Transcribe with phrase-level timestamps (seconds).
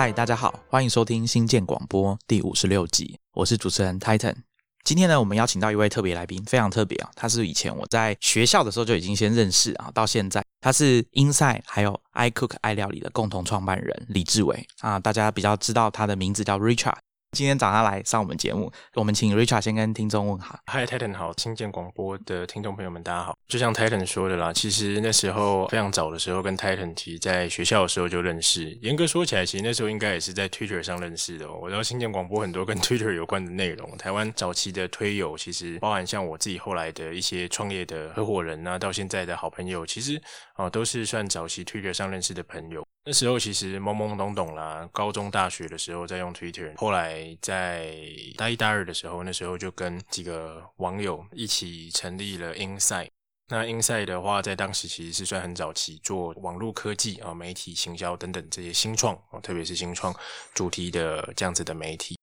[0.00, 4.34] 嗨，大家好，欢迎收听新建广播第五十六集，我是主持人 Titan。
[4.82, 16.96] 今天呢，我们邀请到一位特别来宾，非常特别啊，他是以前我在学校的时候就已经先认识啊，到现在他是 Inside 还有 I Cook 爱料理的共同创办人李志伟啊，大家比较知道他的名字叫 Richard。
[17.32, 20.58] 今天找他来上我们节目，我们请 Richard 先跟听众问好。
[20.66, 23.38] Hi Titan 好，新建广播的听众朋友们，大家好。
[23.46, 28.68] 就像 Titan 说的啦，其实那时候非常早的时候，跟 Titan 其实在学校的时候就认识。
[28.82, 31.48] 严格说起来，其实那时候应该也是在 Twitter 上认识的。
[31.48, 40.20] 我知道新建广播很多跟 Twitter 有关的内容，台湾早期的推友，其实包含像我自己后来的一些创业的合伙人啊，到现在的好朋友，其实
[40.54, 42.84] 啊都是算早期 Twitter 上认识的朋友。
[43.02, 47.96] 那时候其实懵懵懂懂啦，高中、大学的时候在用 Twitter，后来在
[48.36, 53.08] 大一、大二的时候，那时候就跟几个网友一起成立了 Inside。
[53.48, 60.14] 那 Inside 的话，在当时其实是算很早期做网络科技啊、媒体行销等等这些新创啊，特别是新创
[60.54, 62.18] 主题的这样子的媒体。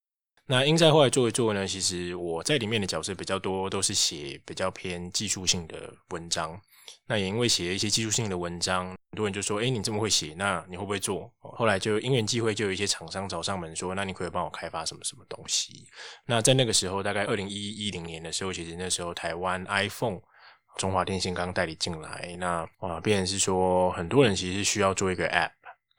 [0.45, 6.57] 那 Inside 后来做一做呢，其实我在里面的角色比较多，都是写比较偏技术性的文章。
[7.07, 15.87] 那也因为写一些技术性的文章，很多人就说：“哎，你这么会写，那你会不会做？”后来就因缘际会，就有一些厂商找上门说：“那你可以帮我开发什么什么东西？”
[16.27, 20.19] 那在那个时候，大概二零一一零年的时候，其实那时候台湾 iPhone
[20.77, 25.49] 中华电信刚代理进来，那啊，变成是说很多人其实需要做一个 App。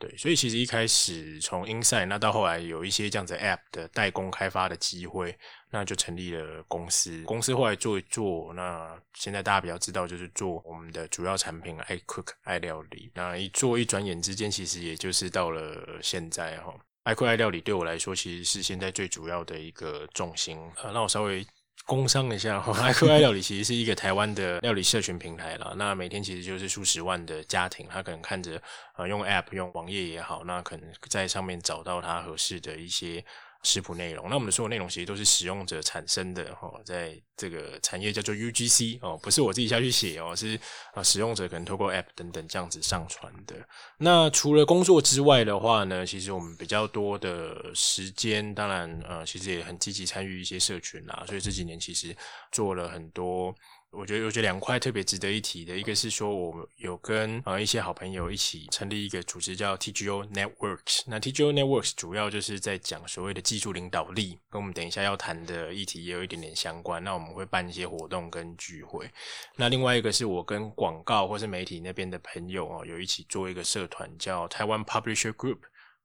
[0.00, 5.36] 对，所以其实一开始从 Inside，那到后来有一些这样子 App 的代工开发的机会，
[5.70, 7.20] 那就成立了公司。
[7.24, 13.10] 公司后来做一做，那现在大家比较知道就是做我们的主要产品爱 Cook 爱料理。
[13.12, 16.72] 那一做一转眼之间，其实也就是到了现在哈。
[17.02, 20.56] 爱 Cook 爱料理对我来说，其实是现在最主要的一个重心。
[20.82, 21.44] 呃，那我稍微。
[21.88, 25.72] 工商一下哈，爱酷爱料理其实是一个台湾的 料理社群平台了。
[25.78, 28.60] 那每天其实就是数十万的家庭，他可能看着
[28.96, 33.24] 呃用 App 用网页也好，那可能在上面找到他合适的一些。
[33.62, 40.58] 食谱内容，那我们的所有内容其实都是使用者产生的哈，在这个产业叫做 UGC 哦，不是我自己下去写哦，是
[40.94, 43.56] 啊使用者可能透过 App 等等这样子上传的。
[43.98, 52.16] 那除了工作之外的话呢，其实我们比较多的时间，当然呃，其实也很积极参与一些社群啦，所以这几年其实
[52.52, 53.54] 做了很多。
[53.90, 61.04] 我觉得，我觉得两块特别值得一提的，一个是说，我有跟呃一些好朋友一起成立一个组织，叫 TGO Networks。
[61.06, 67.02] 那 TGO Networks 主要就是在讲所谓的技术领导力，跟我们等一下要谈的议题也有一点点相关。
[67.02, 69.10] 那我们会办一些活动跟聚会。
[69.56, 75.58] 那另外一个是我跟广告或是媒体那边的朋友哦，有一起做一个社团，叫台湾 Publisher Group。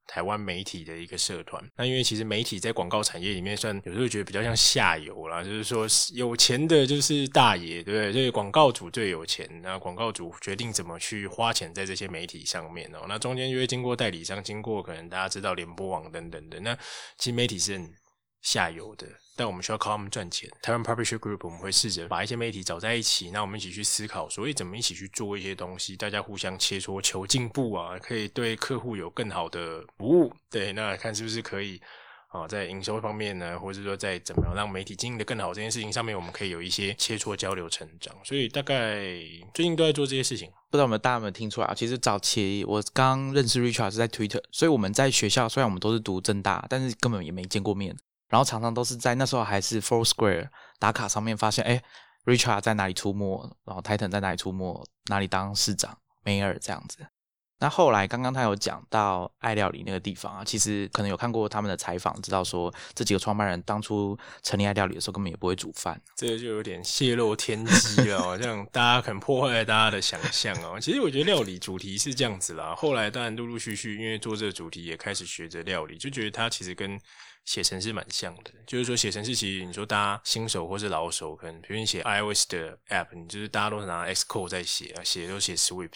[0.06, 8.12] 台湾媒体的一个社团，那因为其实媒体在广告产业里面算有时候觉得比较像下游啦，就是说有钱的就是大爷，对不对？
[8.12, 13.06] 所以广告主最有钱，那广告主决定怎么去花钱在这些媒体上面哦。
[13.08, 16.74] 那中间就会经过代理商，经过可能大家知道联播网等等的，那
[17.18, 17.90] 其实媒体是很。
[18.44, 20.50] 下游的，但我们需要靠他们赚钱。
[20.62, 30.32] 台湾 Publisher Group 我们会试着把一些媒体找在一起，那我们一起去思考，所以怎么一起去做一些东西，大家互相切磋求进步啊，可以对客户有更好的服务。
[30.50, 31.80] 对，那看是不是可以
[32.28, 38.14] 啊，在营收方面呢，或者说在怎么样让媒体经营的更好这件事情上面，我们可以有一些切磋交流成长。
[38.24, 39.04] 所以大概
[39.52, 40.50] 最近都在做这些事情。
[40.70, 41.74] 不知道有没有大家有没有听出来啊？
[41.74, 47.96] 其实早期我刚认识 Richard 是在 Twitter，所以我们在学校虽然我们都是读正大，但是根本也没见过面。
[48.28, 50.48] 然后常常都是在那时候还是 Four Square
[50.78, 51.82] 打卡上面发现，哎
[52.24, 57.06] ，Richard 在哪里出没，然后 Titan 在哪里出没，哪里当市长，Mayor 这样子。
[57.60, 70.78] 那后来刚刚他有讲到爱料理那个地方啊，其实可能有看过他们的采访，知道说这几个创办人当初成立爱料理的时候根本也不会煮饭，这个就有点泄露天机了， 这样大家可能破坏了大家的想象哦。
[70.80, 77.00] 其实我觉得料理主题是这样子啦，后来当然陆陆续续因为做这个主题也开始学着料理，就觉得它其实跟
[77.44, 85.90] 写程式蛮像的，就是说写程式其实你说大家新手或是老手，可能比如你写 iOS 的 App，你就是大家都是拿 Xcode 在写啊，写都写 Swift，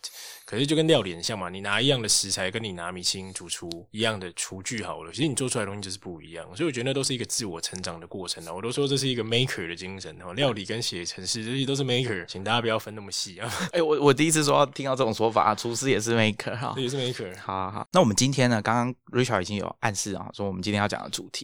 [0.45, 8.53] 可是就跟料理很像嘛，你拿一样的食材，跟你拿米其林煮出一样的厨具好了，其实你做出来的东西就是不一样，所以我觉得那都是一个自我成长的过程啊。
[8.53, 13.51] 我都说这是一个 Maker 的精神哦，料理跟写程式这些都是 Maker，请大家不要分那么细啊。
[13.73, 17.35] 哎，我我第一次说听到这种说法，厨师也是 Maker 哈，也是 Maker。
[17.41, 21.38] 好好好，那我们今天呢，刚刚 Richard 已经有暗示啊，说我们今天要讲的主题。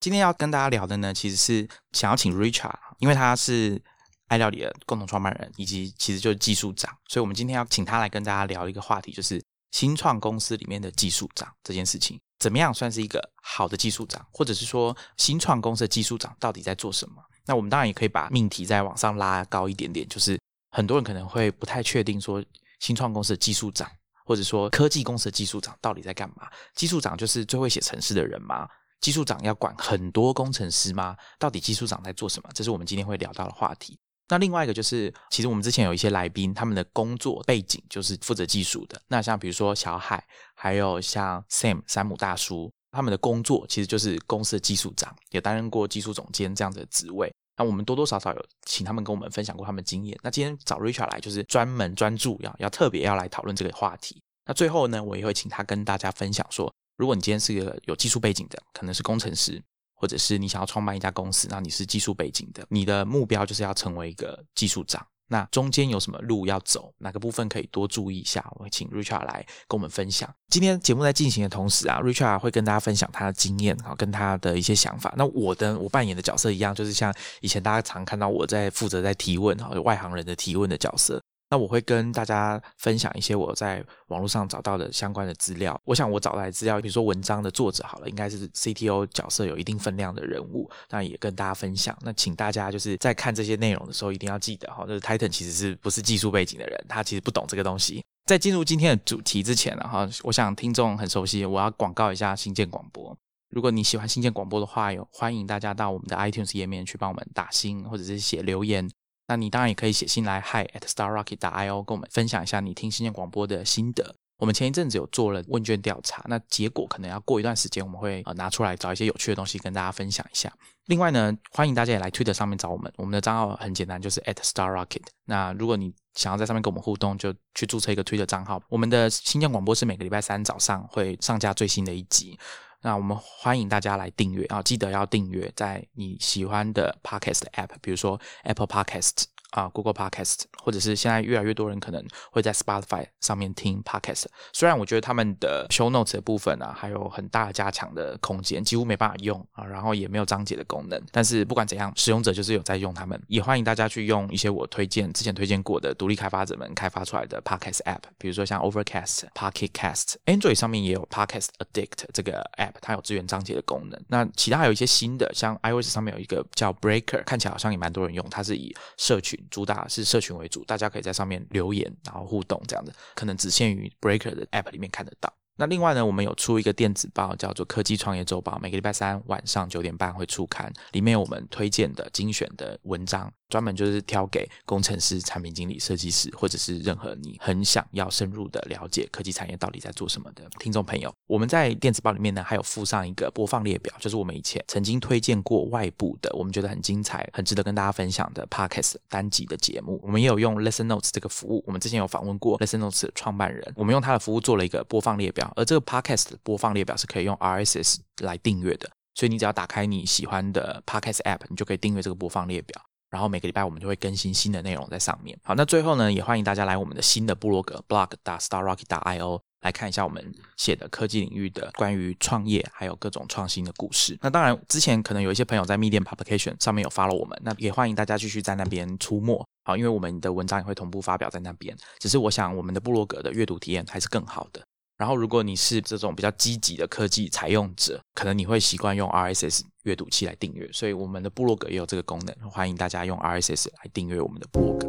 [0.00, 3.80] 今天要跟大家聊的呢，其实是想要请 Richard，因为他是
[4.28, 9.42] 爱料理的共同创办人，以及其实就是技术长，所以我们今天要请他来跟大家聊一个话题，就是
[9.72, 17.22] 新创公司里面的技术长这件事情，怎么样算是一个好的技术长，或者是说新创公司的技术长到底在做什么？
[17.44, 22.42] 那我们当然也可以把命题再往上拉高一点点，就是很多人可能会不太确定说
[22.78, 23.86] 新创公司的技术长
[24.24, 26.48] 或者说科技公司的技术长到底在干嘛？
[26.74, 28.66] 技术长就是最会写程式的人吗？
[29.00, 31.16] 技术长要管很多工程师吗？
[31.38, 32.50] 到底技术长在做什么？
[32.54, 33.98] 这是我们今天会聊到的话题。
[34.28, 39.00] 那另外一个就是，其实我们之前有一些来宾，他们的工作背景就是负责技术的。
[39.08, 40.24] 那像比如说小海，
[40.54, 47.32] 还有像 Sam 山姆大叔，他们的工作其实就是公司的技术长，也担任过技术总监这样的职位。
[47.56, 50.16] 那我们多多少少有请他们跟我们分享过他们经验。
[50.22, 54.22] 那今天找 Richard 来，就是专门专注要要特别要来讨论这个话题。
[54.46, 59.60] 那最后呢，我也会请他跟大家分享说，如果你今天是一个有技术背景的，可能是工程师。
[60.02, 65.06] 或者是你想要创办一家公司，那你是技术背景的，你的目标就是要成为一个技术长。
[65.28, 68.42] 那中间有什么路要走，哪个部分可以多注意一下？
[68.52, 70.34] 我会请 Richard 来跟我们分享。
[70.48, 75.12] 今天节目在进行的同时啊，Richard 会跟大家分享他的经验啊，跟他的一些想法。
[75.18, 81.22] 那我的我扮演的角色一样，就是像以前大家常看到我在负责在提问哈，外行人的提问的角色。
[81.50, 85.78] 那我会跟大家分享一些我在网络上找到的相关的资料。
[85.84, 91.96] 我想我找来资料，比如说文章的作者好了，应该是 CTO 角色有一定分量的人物，那也跟大家分享。
[92.02, 98.04] 那请大家就是在看这些内容的时候，一定要记得哈，就是 Titan 其实是不是技术背景的人，他其实不懂这个东西。
[98.26, 103.16] 在进入今天的主题之前呢，哈，我想听众很熟悉，我要广告一下新建广播。
[103.48, 108.88] 如果你喜欢新建广播的话，有欢迎大家到我们的 iTunes 页面去帮我们打星或者是写留言。
[109.30, 111.38] 那你当然也可以写信来，hi at starrocket.
[111.38, 114.16] io，跟我们分享一下你听新建广播的心得。
[114.38, 120.52] 我们前一阵子有做了问卷调查，那结果可能要过一段时间，我们会呃拿出来找一些有趣的东西跟大家分享一下。
[120.86, 125.04] 另外呢，欢迎大家也来 Twitter 上面找我们，我们的账号很简单，就是 at starrocket。
[125.26, 128.60] 那如果你想要在上面跟我们互动，就去注册一个 Twitter 账号。
[128.68, 132.36] 我们的新建广播是每个礼拜三早上会上架最新的一集。
[132.82, 144.26] 那我们欢迎大家来订阅啊，记得要订阅在你喜欢的 Podcast App，比如说 Apple Podcast 啊，Google Podcast，或者是现在越来越多人可能会在 Spotify 上面听 Podcast。
[144.52, 151.00] 虽然我觉得他们的 Show Notes 的部分啊，还有很大加强的空间，几乎没办法用啊，然后也没有章节的功能。
[151.12, 162.74] 但是不管怎样，使用者就是有在用他们，也欢迎大家去用一些我推荐之前推荐过的独立开发者们开发出来的 Podcast App，比如说像 Overcast、Pocket Cast，Android 上面也有 Podcast Addict 这个 App。
[162.80, 164.00] 它有支援章节的功能。
[164.08, 168.26] 那其他还有一些新的，像 iOS 上面有一个叫 Breaker，看起来好像也蛮多人用。
[168.30, 175.32] 它是以社群主打是社群为主，大家可以在上面留言，然后互动这样子，可能只限于 Breaker 的 App 里面看得到。
[175.56, 183.30] 那另外呢，我们有出一个电子报，叫做《科技创业周报》，每个礼拜三晚上九点半会出刊，里面有我们推荐的精选的文章。
[183.50, 191.12] 专门就是挑给工程师、产品经理、设计师，或者是任何你很想要深入的了解科技产业到底在做什么的听众朋友。
[191.26, 200.00] 我们在电子报里面呢，还有附上一个播放列表，就是我们以前曾经推荐过外部的，我们觉得很精彩、很值得跟大家分享的 podcast 单集的节目。
[200.02, 212.89] 我们也有用 Listen Notes 这个服务，我们之前有访问过 Listen Notes 的创办人，我们用他的服务做了一个播放列表，而这个 podcast 的播放列表是可以用 RSS 来订阅的，所以你只要打开你喜欢的 podcast app，你就可以订阅这个播放列表。
[213.10, 215.38] 然后每个礼拜我们就会更新新的内容在上面。
[215.42, 218.08] 好，那最后呢，也欢迎大家来我们的新的部落格 blog.
[218.24, 218.86] star rocket.
[218.86, 224.16] io 来看一下我们写的科技领域的关于创业还有各种创新的故事。
[224.22, 229.44] 那当然，之前可能有一些朋友在 Medium Publication 上面有发了我们，那也欢迎大家继续在那边出没。
[229.64, 231.76] 好，因为我们的文章也会同步发表在那边。
[231.98, 234.62] 只是我想，我们的部落格的阅读体验还是更好的。
[235.00, 240.70] 然后，如果你是这种比较积极的科技采用者，可能你会习惯用 RSS 阅读器来订阅。
[240.74, 244.86] 所以，我们的部落格也有这个功能，欢迎大家用 RSS 来订阅我们的部落格。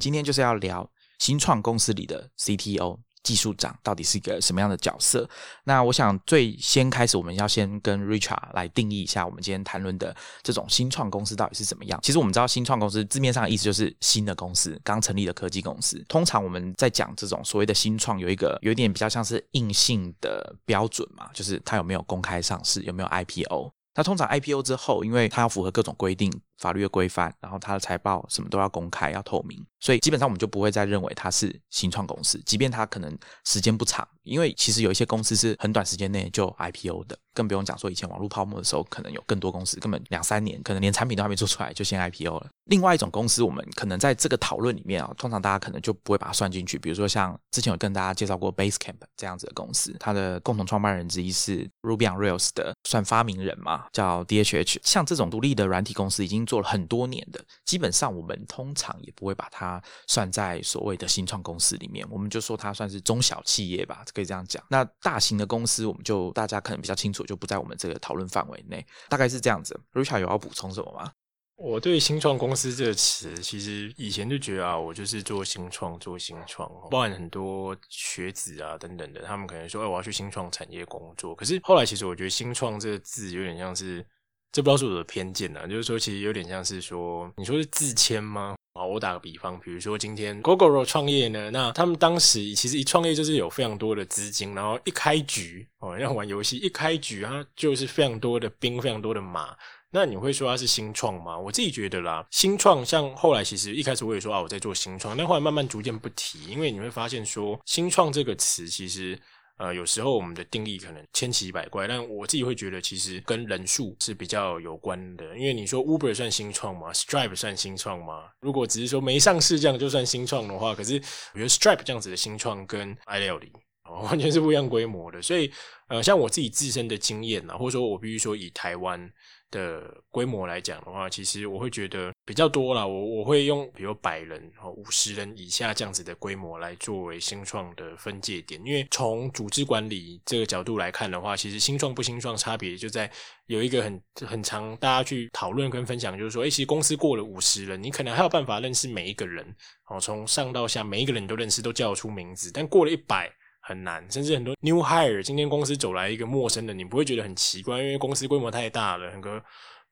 [0.00, 0.90] 今天就是要聊
[1.20, 2.98] 新创公司里的 CTO。
[3.22, 5.28] 技术长到底是一个什么样的角色？
[5.64, 12.00] 那我想最先开始，我们要先跟 Richard 来定义一下，我们今天谈论的这种新创公司到底是怎么样。
[12.02, 16.02] 其实我们知道，新创公司字面上的意思就是新的公司，刚成立的科技公司。
[16.08, 23.72] 通常我们在讲这种所谓的新创，有一个有一点比较像是硬性的标准嘛，就是它有没有公开上市，有没有 IPO。
[23.94, 26.30] 那通常 IPO 之后，因为它要符合各种规定。
[26.60, 42.48] 法律的规范，然后它的财报什么都要公开、要透明，所以基本上我们就不会再认为它是新创公司，即便它可能时间不长，因为其实有一些公司是很短时间内就 IPO 的，更不用讲说以前网络泡沫的时候，可能有更多公司根本两三年，可能连产品都还没做出来就先 IPO 了。
[42.64, 57.20] 另外一种公司，我们可能在这个讨论里面啊，通常大家可能就不会把它算进去，比如说像之前有跟大家介绍过 Basecamp 这样子的公司，它的共同创办人之一是 Ruby on Rails 的算发明人嘛，叫 DHH，像这种独立的软体公司已经做了很多年。
[57.30, 64.62] 的基本上，我们通常也不会把它算在所谓的新创公司里面，我们就说它算是中小企业吧，可以这样讲。
[64.68, 69.78] 那大型的公司，我们就大家可能比较清楚，就不在我们这个讨论范围内，大概是这样子。
[69.92, 71.12] Richard 有要补充什么吗？
[71.56, 81.34] 我对新创公司这个词，其实以前就觉得啊，我就是做新创，做新创，包含很多学子啊等等的，他们可能说，哎，我要去新创产业工作。
[81.34, 84.02] 可是后来，其实我觉得“新创”这个字有点像是，
[84.50, 88.56] 这不知道是我的偏见啊，就是说，其实有点像是说，你说是自谦吗？
[88.72, 99.56] 啊，我打个比方，比如说今天 Google 创业呢，那他们当时其实一创业就是有非常多的资金，然后一开局哦， 要玩游戏，一开局啊就是非常多的兵，非常多的马。
[99.92, 101.36] 那你会说它是新创吗？
[101.36, 109.18] 我自己觉得啦，新创像后来其实一开始我也说啊，我在做新创，但后来慢慢逐渐不提，因为你会发现说新创这个词其实
[109.60, 115.36] 呃有时候我们的定义可能千奇百怪，但我自己会觉得其实跟人数是比较有关的。
[115.36, 118.30] 因为你说 Uber 算新创吗？Stripe 算新创吗？
[118.40, 120.94] 如果只是说没上市这样就算新创的话，可是
[121.34, 123.52] 我觉得 Stripe 这样子的新创跟 i 料理
[124.04, 125.20] 完全是不一样规模的。
[125.20, 125.52] 所以
[125.88, 129.12] 呃，像我自己自身的经验呢，或者说我必须说以台湾。
[129.50, 132.86] 的规模来讲的话，其实我会觉得比较多了。
[132.86, 138.60] 我我会用比如百人、五十人以下这样子的规模来作为新创的分界点。
[138.64, 143.10] 因为从组织管理这个角度来看的话，其实新创不新创差别就在
[143.46, 149.44] 有一个很很长大家去讨论跟分享，就是说，哎，其实公司过了五十人，你可能还有办法认识每一个人，
[149.88, 152.50] 哦，从上到下每一个人都认识，都叫得出名字。
[152.52, 153.30] 但过了一百。
[153.70, 159.40] 很难，甚至很多 new hire，今天公司走来一个陌生的，你不会觉得很奇怪，因为公司规模太大了，很多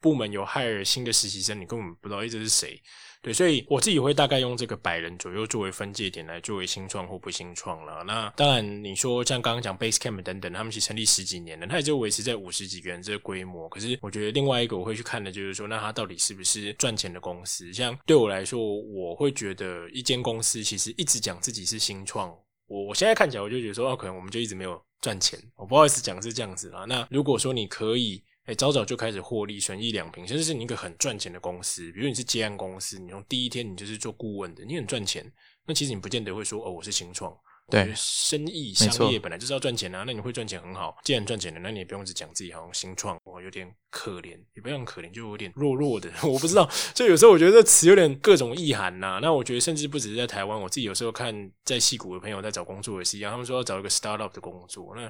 [0.01, 2.81] 部门有 hire 新的实习生，你根本不知道一直是谁。
[3.21, 8.05] 对，所以我自己会大概用这个百人左右作为分界点来作为新创或不新创了。
[8.05, 13.69] 那当然，你说像刚刚讲 Basecamp 等等，他们其实成立十几年了，它也就维持在五十几个人这个规模。
[13.69, 17.73] 可是我觉得另外一个我会去看的就是说，那它到底是不是赚钱的公司？
[17.73, 22.33] 像对我来说，我会觉得一间公司其实一直讲自己是新创。
[22.69, 25.39] 我我现在看起来，我就觉得说，哦，可能我们就一直没有赚钱。
[25.57, 26.85] 我不好意思讲是这样子啦。
[26.87, 35.31] 那如果说你可以，哎，早早就开始获利，存一两瓶，甚至是你一个很赚钱的公司，比如你是接案公司，你从第一天你就是做顾问的，你很赚钱，
[35.67, 37.35] 那其实你不见得会说，哦，我是新创。
[37.71, 40.05] 对，生意商业本来就是要赚钱啊。
[40.07, 46.11] 那你会赚钱很好，既然赚钱了，那你也不用只讲自己好像新创，我有点可怜，也不用可怜，就有点弱弱的。
[46.25, 49.19] 我不知道，就有时候我觉得这词有点各种意涵呐。
[49.21, 51.35] 那我觉得甚至不只是在台湾，我自己有时候看
[51.65, 55.07] 在戏谷的朋友在找工作也是一样，他们说要找一个 startup 的工作，那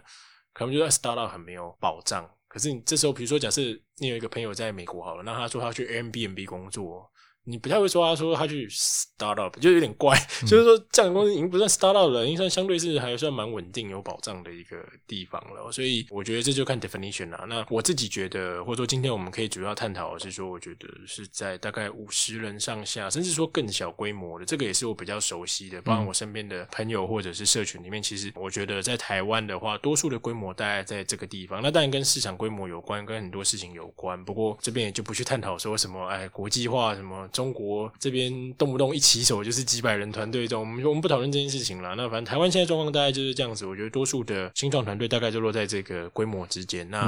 [0.52, 2.28] 可能觉得 startup 很没有保障。
[2.48, 3.62] 可是你这时候，比如说假设
[3.98, 7.08] 你有一个朋友在美国好了，那他说他去 Airbnb 工作。
[7.48, 10.14] 你不太会说，他说他去 start up 就有点怪，
[10.46, 14.76] 就是说这样的公司已经不算 start up 了，已经算相对是还算蛮稳定、有保障的一个
[15.06, 15.72] 地方了。
[15.72, 17.46] 所以我觉得这就看 definition 啦。
[17.48, 25.80] 那我自己觉得，或者说今天我们可以主要探讨的是说，我觉得是在大概五十人上下，甚至说更小规模的，这个也是我比较熟悉的。
[25.80, 31.62] 包括我身边的朋友或者是社群里面，其实我觉得在台湾的话，多数的规模大概在这个地方。
[31.62, 34.22] 那当然跟市场规模有关，跟很多事情有关。
[34.22, 37.26] 不过这边也就不去探讨说什么，哎，国际化什么。
[37.38, 41.94] 中国这边动不动一起手就是几百人团队，这种我们我们不讨论这件事情了。
[41.94, 43.64] 那反正台湾现在状况大概就是这样子。
[43.64, 46.90] 我觉得多数的新创团队大概就落在这个规模之间。
[46.90, 46.98] 那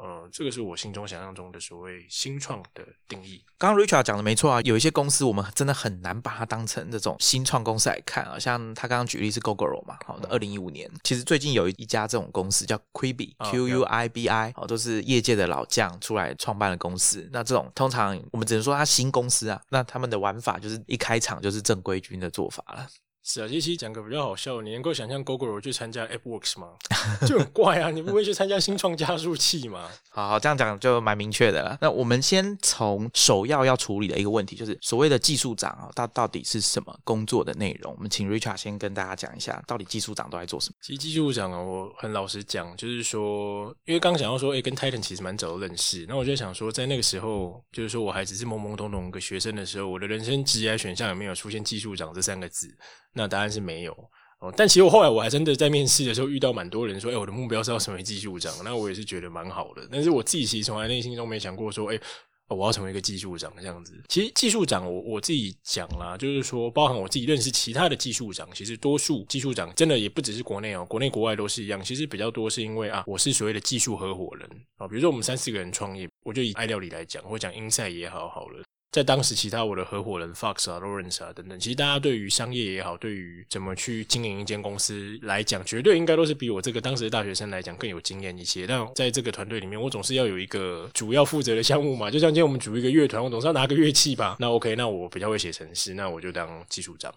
[0.00, 3.42] 呃，这个是我心中想象中的所谓新创的定义。
[3.58, 8.38] 刚刚 Richard 讲的没错啊，有一些公司我们真的很难把它当成这种新创公司来看啊。
[8.38, 17.28] 像他刚刚举例是 Google 嘛，好的，二零一五年，其实最近有一家这种公司叫 Quibi，Q U I B I，哦，都是业界的老将出来创办的公司。
[17.32, 19.60] 那这种通常我们只能说它新公司啊。
[19.70, 22.86] 那他们的玩法就是一开场就是正规军的做法了。
[23.22, 26.68] 是啊，其实讲个比较好笑，你能够想象 Google 去参加 AppWorks 吗？
[27.28, 27.90] 就很怪啊！
[27.90, 29.88] 你不会去参加新创加速器吗？
[30.08, 31.78] 好好这样讲就蛮明确的了。
[31.80, 37.94] 那我们先从首要要处理的一个问题，就是所谓的技术长啊，他到底是什么工作的内容？
[37.94, 40.76] 我们请 Richard 先跟大家讲一下，到底技术长都在做什么。
[40.82, 46.06] 其实技术长啊，我很老实讲，就是说，因为刚刚讲到说，哎，跟 Titan 其实蛮早的认识。
[46.08, 52.74] 那我就想说，在那个时候，就是说我还只是懵懵懂懂一个学生的时候，我的人生职业选项有没有出现技术长这三个字？
[53.14, 53.92] 那答案是没有
[54.40, 59.86] 哦，但其实我后来我还真的在面试的时候遇到蛮多人说，哎，我的目标是要成为技术长，那我也是觉得蛮好的。
[59.92, 62.00] 但是我自己其实从来内心中没想过说，哎，
[62.48, 63.92] 我要成为一个技术长这样子。
[64.08, 71.82] 其实技术长，我我自己讲啦，就是说，包含我自己认识其他的技术长，其实多数技术长真的也不只是国内哦，国内国外都是一样。
[71.84, 74.48] 其实比较多是因为啊，我是所谓的技术合伙人
[74.78, 78.62] 啊，比如说我们三四个人创业，我就以爱料理来讲，或讲英赛也好好了。
[78.92, 88.66] 在当时，其他我的合伙人 Fox 啊、Lawrence 啊等等，其实大家对于商业也好，对于怎么去经营一间公司来讲，绝对应该都是比我这个当时的大学生来讲更有经验一些。
[88.66, 92.10] 但在这个团队里面，我总是要有一个主要负责的项目嘛。
[92.10, 94.36] 就像今天我们组一个乐团，我总是要拿个乐器吧。
[94.40, 97.14] 那 OK，那我比较会写程式，那我就当技术长。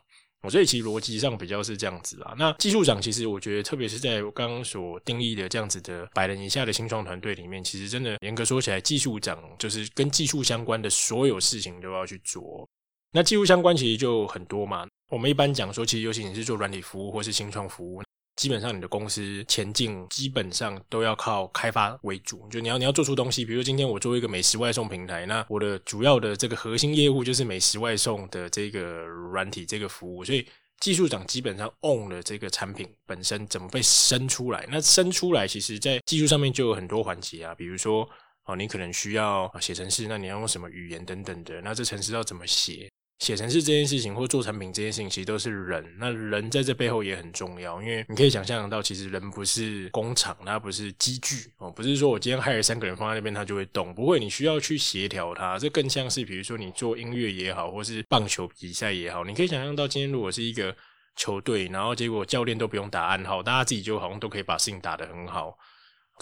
[0.50, 2.34] 所以其实逻辑上比较是这样子啊。
[2.38, 12.68] 那技术长其实我觉得，特别是在我刚刚所定义的这样子的百人以下的新创团队里面，其实真的严格说起来，技术长就是跟技术相关的所有事情都要去做。
[13.12, 14.88] 那技术相关其实就很多嘛。
[15.12, 18.02] 我们一般讲说，其实尤其你是做软体服务或是新创服务。
[18.44, 23.46] 基本上你的公司前进基本上都要靠开发为主，就你要你要做出东西。
[23.46, 30.46] 比如今天我做一个美食外送平台，那我的主要的这个核心业务就是美食外送的这个软体这个服务，所以
[30.82, 34.68] 技术长基本上 own 了这个产品本身怎么被生出来。
[34.70, 38.06] 那生出来其实在技术上面就有很多环节啊，比如说
[38.44, 42.92] 哦，你可能需要写程式，那你要用什么语言等等的，那这程式要怎么写？
[43.20, 45.96] 写程式这件事情，或做产品这件事情，其实都是人。
[45.98, 54.20] 那人在这背后也很重要，因为你可以想象到，其实人不是工厂，它不是机具哦，不是说我今天害了三个人放在那边，它就会动，不会。
[54.20, 60.76] 你需要去协调它，这更像是比如说你做音乐也好，或是棒球比赛也好，你可以想象到，今天如果是一个
[61.16, 65.58] 球队，然后结果教练都不用打暗号，大家自己就好像都可以把事情打得很好。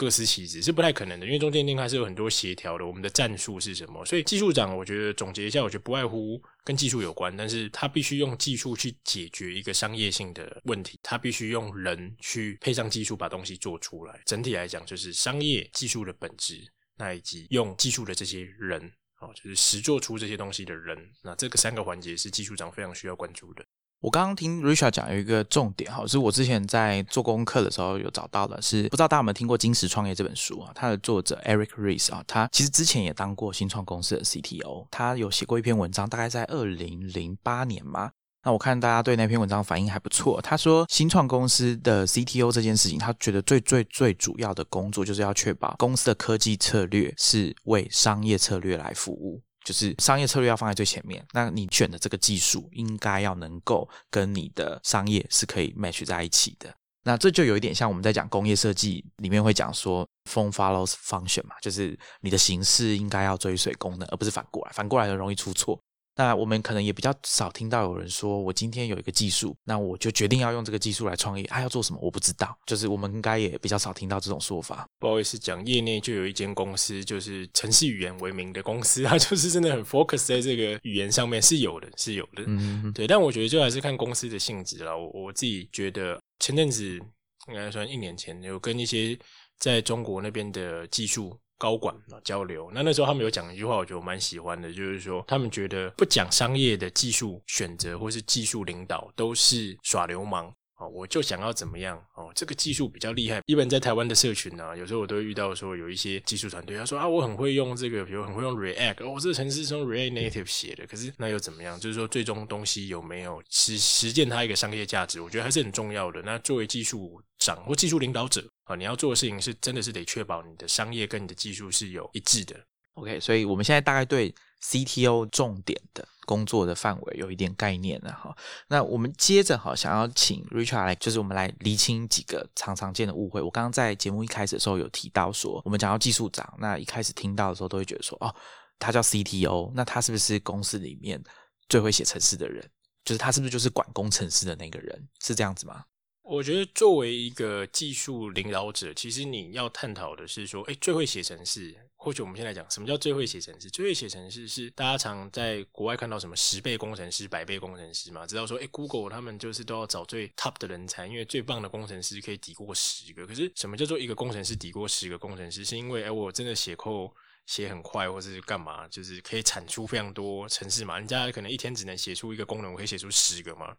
[0.01, 2.84] 各司其职是不太可能的，因为中间定还是有很多协调的。
[2.84, 4.03] 我们的战术是什么？
[4.03, 14.20] 所以技术长，我觉得总结一下，我觉得不外乎跟技术有关，但是他必须用技术去解决一个商业性的问题，他必须用人去配上技术把东西做出来。
[14.25, 16.60] 整体来讲，就是商业技术的本质，
[16.98, 23.63] 那以及用技术的这些人，哦，就是实做出这些东西的人，那这个三个环节是技术长非常需要关注的。
[24.01, 30.72] 我刚刚听 Richard 讲有一个重点哈，是我之前在做功课的时候有找到的，是不知道大家有没有听过《金石创业》这本书啊？
[30.74, 38.10] 它的作者 Eric Ries 啊，他其实之前也当过新创公司的 CTO，他有写过一篇文章，大概在二零零八年嘛。
[38.43, 40.41] 那我看大家对那篇文章反应还不错。
[40.41, 49.43] 他说，新创公司的 CTO 这件事情，他觉得最最最主要的工作就是要确保公司的科技策略是为商业策略来服务。
[49.63, 56.74] 就是商业策略要放在最前面，那你选的这个技术应该要能够跟你的商业是可以 match 在一起的。
[57.03, 65.79] 那这就有一点像我们在讲工业设计里面会讲说 form follows function 嘛，就是你的形式应该要追随功能，而不是反过来，反过来就容易出错。
[66.16, 71.46] 那我们可能也比较少听到有人说，我今天有一个技术，那我就决定要用这个技术来创业。
[71.48, 72.56] 他要做什么，我不知道。
[72.66, 74.86] 就是我们应该也比较少听到这种说法。
[75.00, 82.44] 不好意思，讲业内就有一间公司，就是城市语言为名的公司，它就是真的很 focus 在这个语言上面，是有的，是有的。
[82.46, 83.08] 嗯，对。
[83.08, 84.98] 但我觉得就还是看公司的性质了。
[84.98, 87.00] 我我自己觉得，前阵子
[87.48, 89.18] 应该算一年前，有跟一些
[89.58, 91.40] 在中国那边的技术。
[91.62, 100.52] 高管啊交流，那那时候他们有讲一句话，我觉得我蛮喜欢的，就是说他们觉得不讲商业的技术选择或是技术领导都是耍流氓。
[100.81, 102.31] 哦，我就想要怎么样哦？
[102.33, 103.39] 这个技术比较厉害。
[103.46, 110.87] 一般在台湾的社群呢，有时候我都会遇到说有一些技术团队，他说啊，我很会用这个，比如很会用 React，哦，这个程式是用 React Native 写的。
[110.87, 111.79] 可是那又怎么样？
[111.79, 115.22] 就是说最终东西有没有实实践它一个商业价值？
[115.22, 116.20] 我觉得还是很重要的。
[116.24, 122.55] 那作为技术长或技术领导者啊，你要做的事情是真的是得确保你的商业跟你的技术是有一致的。
[122.96, 128.33] OK，所以我们现在大概对 CTO 重点的工作的范围有一点概念了哈。
[128.70, 133.41] 那我们接着哈，想要请 Richard 来，就是我们来厘清几个常常见的误会。
[133.41, 138.33] 我刚刚在节目一开始的时候有提到说，我们讲到技术长，那一开始听到的时候都会觉得说，哦，
[138.79, 141.22] 他叫 CTO，那他是不是公司里面
[141.67, 142.65] 最会写程式的人？
[143.03, 145.09] 就是他是不是就是管工程师的那个人？
[145.20, 145.83] 是这样子吗？
[146.24, 151.75] 我觉得作为一个技术领导者，其实你要探讨的是说，哎，最会写程式。
[152.03, 153.70] 或许我们先来讲，什么叫最会写程式？
[153.70, 158.25] 最会写程式是大家常在国外看到什么十倍工程师、百倍工程师嘛？
[158.25, 163.27] 知道说，哎，Google 他们就是都要找最 top 的人才，因为最棒的工程师可以抵过十个。
[163.27, 165.64] 可是什么叫做一个工程师抵过十个工程师？
[165.64, 167.14] 是因为哎，我真的写扣
[167.46, 168.87] 写很快，或是干嘛？
[168.87, 170.98] 就是可以产出非常多程式嘛？
[170.98, 173.77] 人家可能一天只能写出一个功能，我可以写出十个嘛？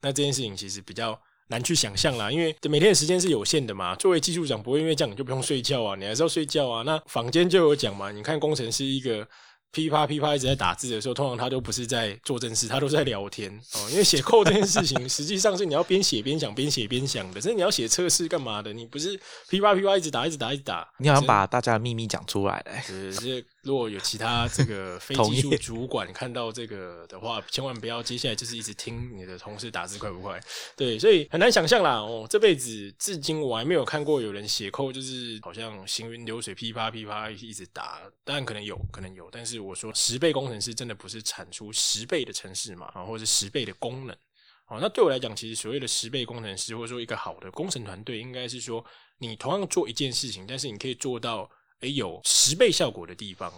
[0.00, 1.20] 那这件事情其实比较。
[1.48, 3.94] 难去想象啦，因为每天的时间是有限的嘛。
[3.96, 6.82] 作为技术长，不会因为这样你就不用睡觉啊，你还是要睡觉啊。
[6.82, 9.26] 那坊间就有讲嘛，你看工程师一个。
[9.74, 13.90] 噼啪噼啪一直在打字的时候，通常他都不是在做正事，他都在聊天哦。
[13.90, 17.40] 因为写扣这件事情， 实际上是你要边写边想，边写边想的。
[17.40, 18.72] 所以你要写测试干嘛的？
[18.72, 20.88] 你不是噼啪噼啪一直打，一直打，一直打。
[21.00, 22.80] 你好像把大家的秘密讲出来了。
[22.82, 30.40] 是是，如果有其他这个 非技术主管看到这个的话，千万不要接下来就是一直听你的同事打字快不快？
[30.76, 31.96] 对，所以很难想象啦。
[31.96, 38.00] 哦，这辈子至今我还没有看过有人写扣就是好像行云流水，噼啪噼啪一直打。
[38.22, 39.64] 当然可能有可能有，但是。
[39.64, 42.84] 我说十倍工程师真的不是产出十倍的城市嘛？
[42.92, 44.14] 啊，或者是十倍的功能？
[44.66, 48.84] 哦，那对我来讲，其实所谓的十倍工程师，或者说一个好的工程团队，应该是说
[49.18, 51.48] 你同样做一件事情，但是你可以做到
[51.80, 53.52] 诶有十倍效果的地方。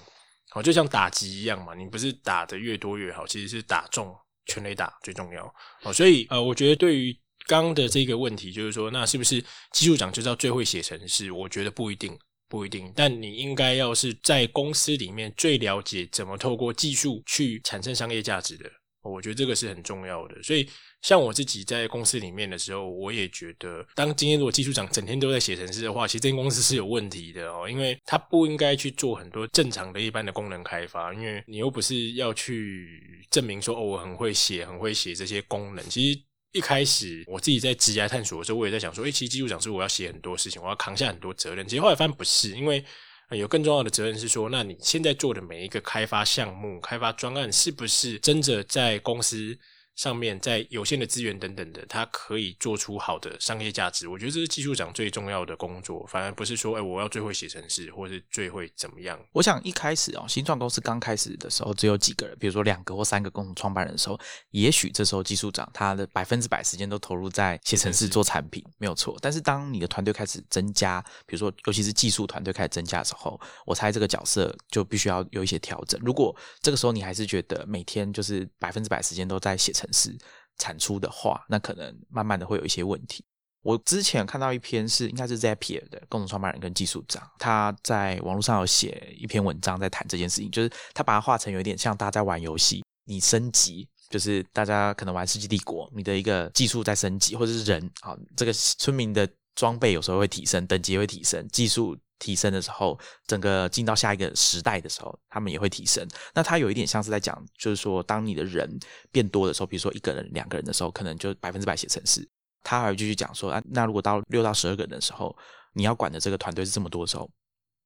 [0.51, 5.93] 好，就像打击一样嘛，你不是打的越多越好，其实是打中全垒打最重要哦。
[5.93, 7.15] 所以呃，我觉得对于
[7.47, 11.31] 刚的这个问题，就是说，那是不是技术长就知道最会写程式？
[11.31, 12.91] 我觉得不一定，不一定。
[12.97, 18.71] 但你应该要是在公司里面最了解怎么透过技术去产生商业价值的。
[19.09, 20.69] 我觉得这个是很重要的，所以
[21.03, 35.85] 像我自己在公司里面的时候，我也觉得，当今天如果技术长整天都在写程式的话，其实这间公司是有问题的哦，因为他不应该去做很多正常的一般的功能开发，因为你又不是要去证明说哦，我很会写，很会写这些功能。
[35.89, 36.21] 其实
[36.53, 41.67] 一开始我自己在职涯探索的时候，我也在想说，哎，其实技术长是我要写很多事情，我要扛下很多责任。
[41.67, 42.85] 其实后来发现不是，因为。
[43.31, 49.59] 有更重要的责任是说，那你现在做的每一个开发项目、开发专案，是不是真的在公司？
[49.97, 54.07] 上面在有限的资源等等的，它可以做出好的商业价值。
[54.07, 59.19] 我觉得这是技术长最重要的工作，反而不是说，哎，我要最会写程式，或是最会怎么样。
[59.33, 69.17] 我想一开始哦，新创公司刚开始的时候，只有几个人，比如说两个或三个共同创办人的时候，也许这时候技术长他的百分之百时间都投入在写程式做产品，没有错。
[69.23, 75.99] 但是当你的团队开始增加，比如说尤其是技术团队开始增加的时候，我猜这个角色就必须要有一些调整。
[76.05, 80.17] 如果这个时候你还是觉得每天就是百分之百时间都在写程是
[80.59, 83.25] 产出的话，那可能慢慢的会有一些问题。
[83.63, 101.97] 我之前看到一篇是应该是 Zapier 的共同创办人跟技术长，他在网络上有写一篇文章在谈这件事情，就是他把它画成有点像大家在玩游戏，你升级，就是大家可能玩世纪帝国，你的一个技术在升级，或者是人啊，这个村民的装备有时候会提升，等级会提升，技术。
[102.19, 106.07] 提升的时候，整个进到下一个时代的时候，他们也会提升。
[106.35, 108.69] 那它有一点像是在讲，就是说，当你的人
[109.13, 112.29] 变多的时候，比如说一个人、两个人的时候，可能就百分之百写程式。
[112.63, 115.37] 他还会继续讲说，啊，那如果到六到十二个人的时候，
[115.75, 117.31] 你要管的这个团队是这么多的时候，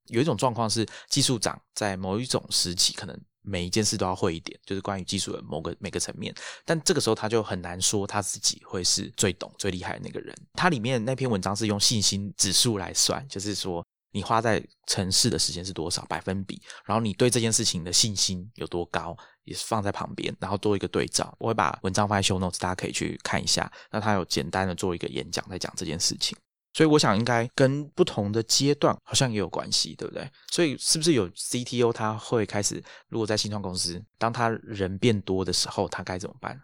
[0.07, 6.35] 有一种状况是，技术长在某一种时期，可能每一件事都要会一点，就是关于技术的某个每个层面。
[6.65, 10.35] 但这个时候他就很难说他自己会是最懂、最厉害的那个人。
[10.55, 13.85] 他里面那篇文章是用信心指数来算，就是说。
[14.13, 16.61] 你花在城市的时间是多少百分比？
[16.85, 21.33] 然后你对这件事情的信心有多高，也是放在旁边，然后做一个对照。
[21.39, 23.71] 我会把文章放在 show notes，大家可以去看一下。
[23.91, 26.37] 那他有简单的做一个演讲，在讲这件事情。
[26.73, 30.29] 所以我想应该跟不同的阶段好像也有关系，对不对？
[30.51, 36.61] 所以是不是有 CTO 他会开始，如果在新创公司，当他人变多的时候，他该怎么办？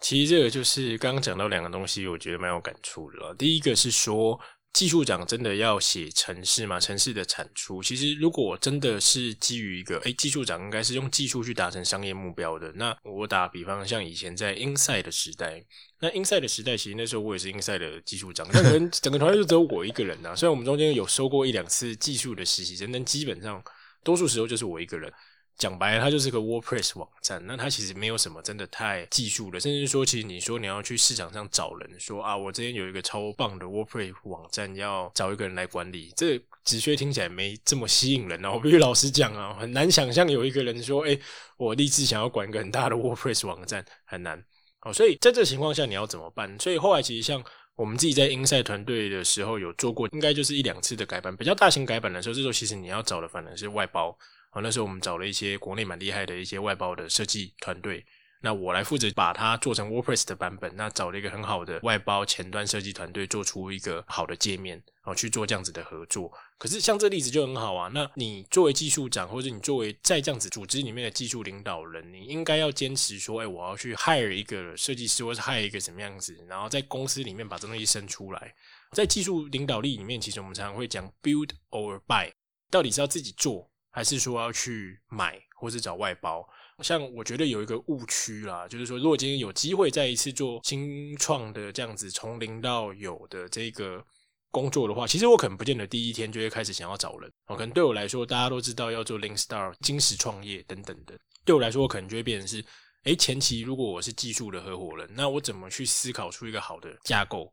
[0.00, 3.34] 其实这个就是刚刚讲到两个东西，我觉得蛮有感触的。
[3.34, 4.38] 第一个是说。
[4.72, 6.80] 技术长真的要写城市吗？
[6.80, 12.72] 城市的产出，其实如果真的是基于一个，哎，技术长应该是用技术去达成商业目标的。
[12.72, 15.62] 那我打比方，像以前在 Inside 的时代，
[16.00, 20.34] 那 Inside 的时代，其实那时候我也是 Inside 的技术长，那可能 整个团队就只有我一个人呐。
[20.34, 23.62] 虽然我们中间有收过一两次技术的实习生，但基本上
[24.02, 25.12] 多数时候就是我一个人。
[25.58, 38.50] 讲白了，它就是个 WordPress 网站，那它其实没有什么真的太技术的，甚至说，其实你说你要去市场上找人，说啊，我这边有一个超棒的 WordPress 网站，要找一个人来管理，这直觉听起来没这么吸引人啊。
[38.50, 41.18] 我必须老实讲啊，很难想象有一个人说，哎，
[41.56, 44.44] 我立志想要管一个很大的 WordPress 网站，很难。
[44.80, 46.58] 好，所以在这情况下，你要怎么办？
[46.58, 47.40] 所以后来其实像
[47.74, 54.16] 我们自己在英赛团队的时候，有做过，应该就是一两次的改版，比较大型改版的时候，这时候其实你要找的反而是外包。
[54.50, 58.04] 啊，那时候我们找了一些国内蛮厉害的一些外包的设计团队，
[58.42, 60.74] 那我来负责把它做成 WordPress 的版本。
[60.76, 66.30] 那找了一个很好的外包前端设计团队，做出一个好的界面，好去做这样子的合作。
[66.58, 67.88] 可是像这例子就很好啊。
[67.94, 78.54] 那你作为技术长，或者你作为在这样子组织里面的技术领导人，你应该要坚持说，哎，我要去 hire 一个设计师，或是 hire 一个什么样子，然后在公司里面把这东西生出来。
[78.90, 82.30] 在技术领导力里面，其实我们常常会讲 build or buy，
[82.70, 83.68] 到底是要自己做。
[83.94, 86.48] 还是说要去买，或是找外包？
[86.80, 94.04] 像我觉得有一个误区啦，就是说，如果今天有机会再一次做新创的这样子从零到有的这个
[94.50, 97.30] 工作的话，其实我可能不见得第一天就会开始想要找人。
[97.46, 102.64] 哦，可能对我来说，大家都知道要做 Link Star、金石创业等等的，对我来说，我可能就会变成是：
[103.04, 107.52] 诶，前期如果我是技术的合伙人，那我怎么去思考出一个好的架构？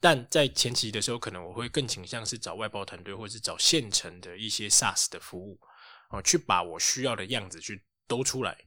[0.00, 5.58] 但在前期的时候，可能我会更倾向是找外包团队，或者是找现成的一些 SaaS 的服务。
[6.10, 8.58] 哦，去把我需要的样子去都出来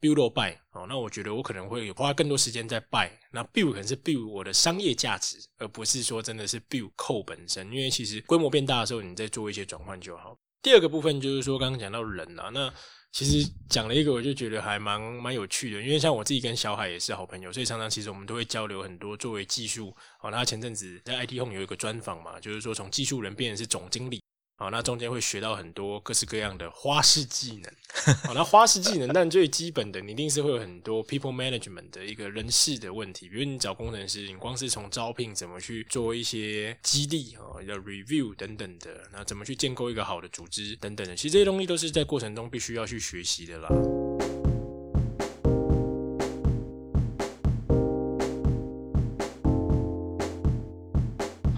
[0.00, 10.38] ，build or buy 哦，那我觉得我可能会花更多时间在 buy，那 build 可能是 build 我的商业价值，而不是说真的是 build code 本身，因为其实规模变大的时候，你再做一些转换就好。
[10.62, 12.72] 第二个部分就是说，刚刚讲到人啊，那
[13.10, 19.16] 其实讲了一个，我就觉得还蛮蛮有趣的，因为像我自己跟小海也是好朋友，所以常常其实我们都会交流很多。
[19.16, 24.20] 作为技术，哦，他前阵子在 IT Home 有一个专访嘛，就是说从技术人变成是总经理。
[24.60, 27.72] 好，那中间会学到很多各式各样的花式技能。
[28.24, 33.28] 好，那花式技能，但最基本的，你一定是会有很多 people management 的一个人事的问题。
[33.28, 43.68] 比如你找工程师，你光是从招聘怎么去做一些激励啊，要 review 等等的，那怎么去建构一个好的组织等等的，其实这些东西都是在过程中必须要去学习的啦。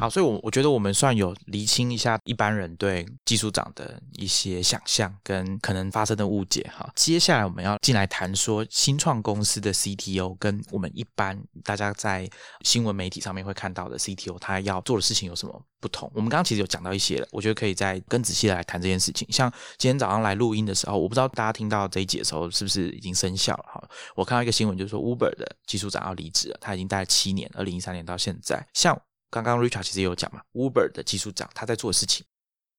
[0.01, 6.91] 好，所以，我我觉得我们算有厘清一下一般人对技术长的一些想象跟可能发生的误解哈。
[6.97, 12.27] 接下来我们要进来谈说新创公司的 CTO 跟我们一般大家在
[12.63, 16.11] 新闻媒体上面会看到的 CTO 他要做的事情有什么不同。
[16.15, 19.31] 我们刚刚其实有讲到一些了，我觉得可以再更仔细的来谈这件事情。
[19.31, 23.89] 像今天早上来录音的时候，我不知道大家听到这一节的时候是不是已经生效了哈。
[24.17, 28.99] 我看到一个新闻，就是说 Uber 的技术长要离职了，他已经待了七年，二零一三年到现在，像。
[29.31, 32.27] 刚刚 Richard 其实也有讲嘛，Uber 的技术长他在做事情，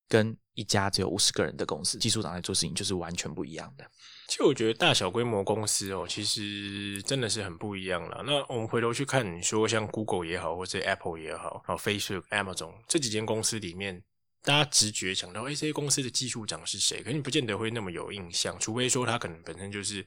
[0.07, 3.89] 跟一家只有五十个人的公司技术长在做事情就是完全不一样的。
[4.27, 8.23] 其实我觉得大小规模公司哦，其实真的是很不一样了。
[8.25, 14.01] 那我们回头去看，你说像 Google 也好，或者 Apple 也好，然后 Facebook、Amazon 这几间公司里面，
[14.43, 17.01] 大家直觉想到，哎，这些公司的技术长是谁？
[17.03, 20.05] 可你不见得会那么有印象，除非说他可能本身就是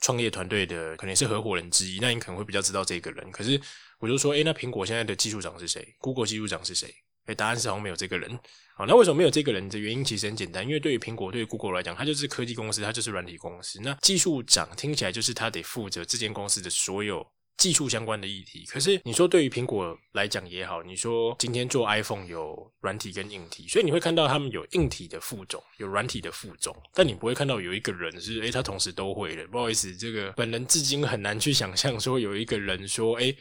[0.00, 3.28] 创业团队的，可能是合伙人之一，那你可能会比较知道这个人。
[3.32, 3.60] 可是
[4.04, 6.94] 我就说，哎，那苹果现在的技术长是谁？Google 技术长是谁？
[7.24, 8.38] 哎，答案是好像没有这个人。
[8.76, 13.80] 好，那为什么没有这个人的原因其实很简单，因为对于苹果、对于 Google 来讲，它就是科技公司，它就是软体公司。
[13.80, 18.66] 那技术长听起来就是他得负责这间公司的所有技术相关的议题。
[18.66, 29.46] 可是你说对于苹果来讲也好，你说今天做 iPhone 有软体跟硬体，所以你会看到他们有硬体的副总，有软体的副总，但你不会看到有一个人是哎，他同时都会的。
[29.46, 33.34] 不好意思，这个本人至今很难去想象说有一个人说哎。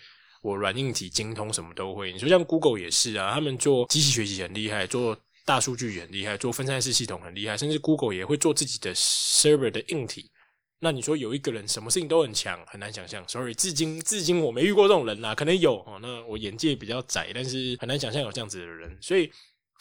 [0.43, 2.13] 我软硬体精通，什么都会。
[2.13, 10.29] 你说像 Google 也是啊，他们做机器学习很厉害，做大数据也很厉害，做分散式系统很厉害，甚至 Google 也会做自己的 server 的硬体。
[10.79, 13.27] 那你说有一个人什么事情都很强，很难想象。
[13.27, 15.97] Sorry，至今至今我没遇过这种人啦，可能有哦。
[16.01, 19.31] 那我眼界比较窄，但是很难想象有这样子的人，所以。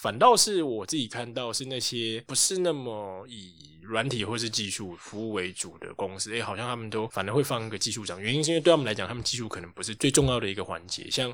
[0.02, 11.08] 反倒是我自己看到是那些不是那么以软体或是技术服务为主的公司，哎，好像他们都反而会放一个技术长，原因是因为对他们来讲，他们技术可能不是最重要的一个环节。
[11.08, 11.32] 像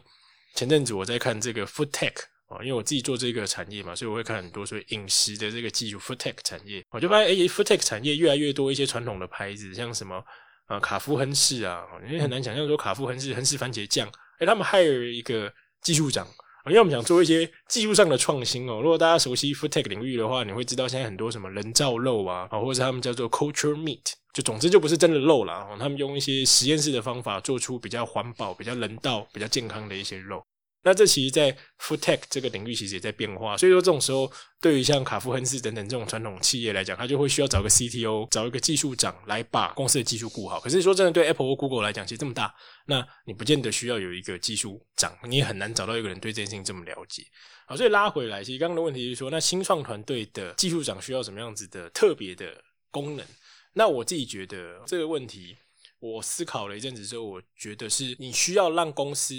[0.55, 2.13] 前阵子我在看这个 Food Tech
[2.49, 10.23] 啊，因为我自己做这个产业嘛，所以我会看很多所以饮食的这个技术 Food Tech 产业，我就发现哎，Food Tech 产业越来越多一些传统的牌子，像什么
[10.67, 14.07] 啊卡夫亨氏啊，因为很难想象说卡夫亨氏亨氏番茄酱，
[14.41, 15.51] 哎，他们 hire 一个
[15.81, 16.29] 技术长。
[16.67, 18.81] 因为我们想做一些技术上的创新哦。
[18.83, 25.67] 如果大家熟悉 food tech 领域的话，你会知道现在很多什么人造肉啊，啊，或者他们叫做 culture meat，就总之就不是真的肉啦。
[25.79, 30.43] 他们用一些实验室的方法做出比较环保、比较人道、比较健康的一些肉。
[30.89, 33.59] 那这其实，在 food tech 这个领域，其实也在变化。
[33.59, 40.59] 所以说，这种时候，对于像卡夫亨氏等等这种传统企业来讲，他就会需要找个 CTO，找一个技术长来把公司的技术顾好。
[40.59, 42.55] 可是说真的，对 Apple 或 Google 来讲，其实这么大，
[42.87, 47.23] 那你不见得需要有一个技术长，你也很难找到一个人对这件事情这么了解。
[47.67, 52.47] 好，所以拉回来，其实刚刚的问题是说，那新创团队的技术长需要什么样子的特别的
[52.91, 53.27] 功能？
[53.75, 55.55] 那我自己觉得这个问题，
[55.99, 59.35] 我思考了一阵子之后，我觉得是你需要让公司。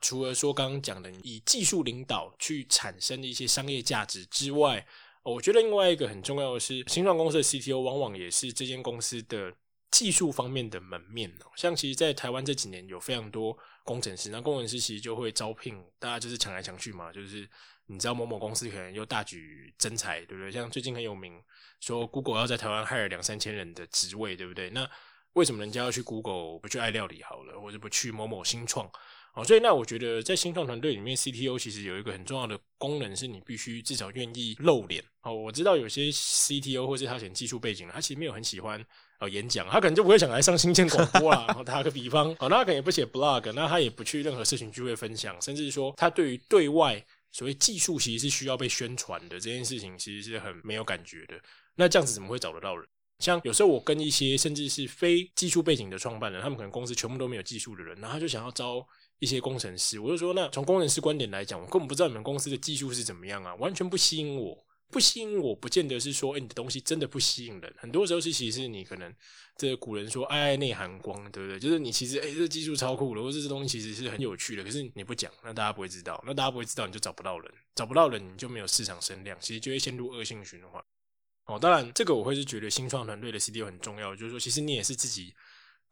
[0.00, 4.86] 除了说刚刚讲的以技术领导去产生的一些商业价值之外，
[5.22, 9.52] 我觉得另外一个很重要的是，新创公司的 CTO 往往也是这间公司的
[9.90, 11.50] 技术方面的门面哦。
[11.56, 17.12] 像其实，在台湾这几年有非常多工程师，那工程师其实就会招聘，大家就是抢来抢去嘛。
[17.12, 17.48] 就是
[17.86, 20.52] 你知道某某公司可能又大举增财，对不对？
[20.52, 21.42] 像最近很有名，
[21.80, 24.70] 说 Google 要在台湾 hire 两三千人的职位，对不对？
[24.70, 24.88] 那
[25.32, 28.88] 为什么人家要去 Google 不去爱料理好了，或者不去某某新创？
[29.36, 35.04] 哦，所以那我觉得在新创团队里面，CTO 其实有一个很重要的功能，是你必须至少愿意露脸。
[35.20, 38.82] 哦，我知道有些 CTO 或是他选技术背景他其实没有很喜欢
[39.20, 41.44] 呃演讲，他可能就不会想来上新建广播啦。
[41.48, 51.38] 然后打个比方，哦，那他可能也不写 blog，那他也不去任何社群聚会分享，甚至说他对于对外所谓技术其实是需要被宣传的这件事情，其实是很没有感觉的。
[51.74, 52.88] 那这样子怎么会找得到人？
[53.18, 58.86] 像有时候我跟一些甚至是非技术背景的创办人，他们可能公司全部都没有技术的人，然后他就想要招。
[59.18, 67.74] 一些工程师，我就说，那从工程师观点来讲，我根本不知道你们公司的技术是怎么样啊，完全不吸引我，不吸引我，不见得是说，哎，你的东西真的不吸引人。
[67.78, 69.12] 很多时候是，其实你可能
[69.56, 71.58] 这古人说，爱爱内涵光，对不对？
[71.58, 80.82] 就是你其实，哎，这技术超酷的，或者这东西其实是很有趣的，可是你不讲，那大家不会知道，那大家不会知道，你就找不到人，找不到人，你就没有市场声量，其实就会陷入恶性循环。
[81.46, 85.32] 哦，当然，这个我会是觉得新创团队的 CDO 很重要，就是说，其实你也是自己。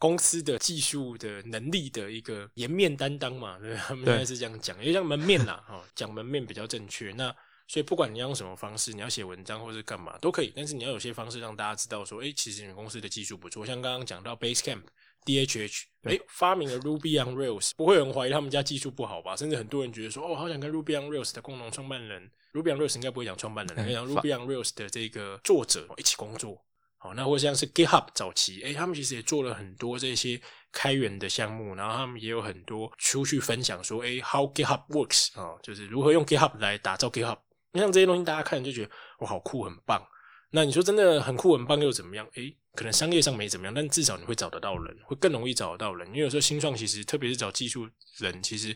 [0.05, 7.11] 公司的技术的能力的一个颜面担当嘛，对 他们应该是这样讲，因为像门面啦， 哈，讲门面比较正确。
[7.13, 7.35] 那
[7.67, 13.65] 所以不管你要用什么方式，你要写文章或是干嘛都可以，但是你要有些方式让大家知道说，哎，其实你们公司的技术不错。
[13.65, 14.83] 像刚刚讲到 Basecamp、
[15.25, 19.35] DHH，哎，发明了 Ruby on Rails，不会有人怀疑他们家技术不好吧？
[19.35, 26.63] 甚至很多人觉得说，哦，好想跟 Ruby on Rails 的共同创办人，Ruby on Rails 应该不会讲创办人， 讲 Ruby on Rails 的这个作者一起工作。
[27.05, 30.41] 哦，那或像是 GitHub 早期，哎，他们其实也做了很多这些
[30.73, 37.39] 开源的项目，然后他们也有很多出去分享说，哎，How GitHub works 啊，就是如何用 GitHub 来打造 GitHub。
[37.73, 40.03] 你像这些东西，大家看就觉得哇，好酷，很棒。
[40.51, 42.27] 那你说真的很酷很棒又怎么样？
[42.37, 42.43] 哎，
[42.75, 46.09] 可能商业上没怎么样，但至少你会找得到人，会更容易找得到人。
[46.09, 47.87] 因为有时候新创其实，特别是找技术
[48.19, 48.75] 人，其实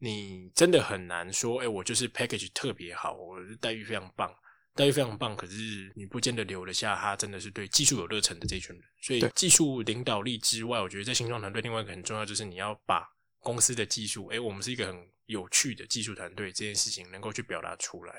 [0.00, 4.30] 你真的很难说，哎，我就是 package 特别好，我待遇非常棒。
[4.78, 8.84] 待遇非常棒，可是你不见得留得下他真的是对技术有热忱的这群人。
[9.02, 13.04] 所以技术领导力之外，我觉得在新创团队另外一个很重要就是你要把
[13.40, 18.14] 公司的技术，哎，我们是一个很有趣的技术团队，这件事情能够去表达出来。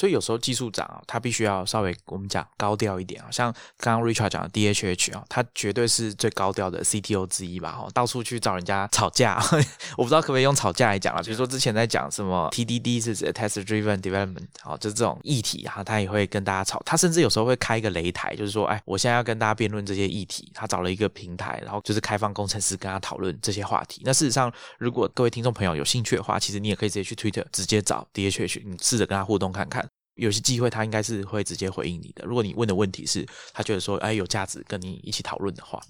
[0.00, 7.72] 所以有时候技术长啊，他必须要稍微我们讲高调一点啊，像刚刚 Richard 讲的 DHH 啊，他绝对是最高调的 CTO 之一吧？
[7.72, 9.38] 哈，到处去找人家吵架，
[9.98, 11.20] 我不知道可不可以用吵架来讲啊。
[11.20, 16.80] 比如说之前在讲什么 TDD 是指 Test Driven Development，好，就这种议题哈，他也会跟大家吵。
[16.86, 20.50] 他甚至有时候会开一个擂台，就是说，哎，我现在要跟大家辩论这些议题。
[20.54, 24.00] 他找了一个平台，然后就是开放工程师跟他讨论这些话题。
[24.02, 29.89] 那事实上，如果各位听众朋友有兴趣的话，其实你也可以直接去 Twitter 直接找 DHH，你试着跟他互动看看。
[30.20, 32.24] 有些机会他应该是会直接回应你的。
[32.24, 35.80] 如果你问的问题是他觉得说哎有价值跟你一起讨论的话，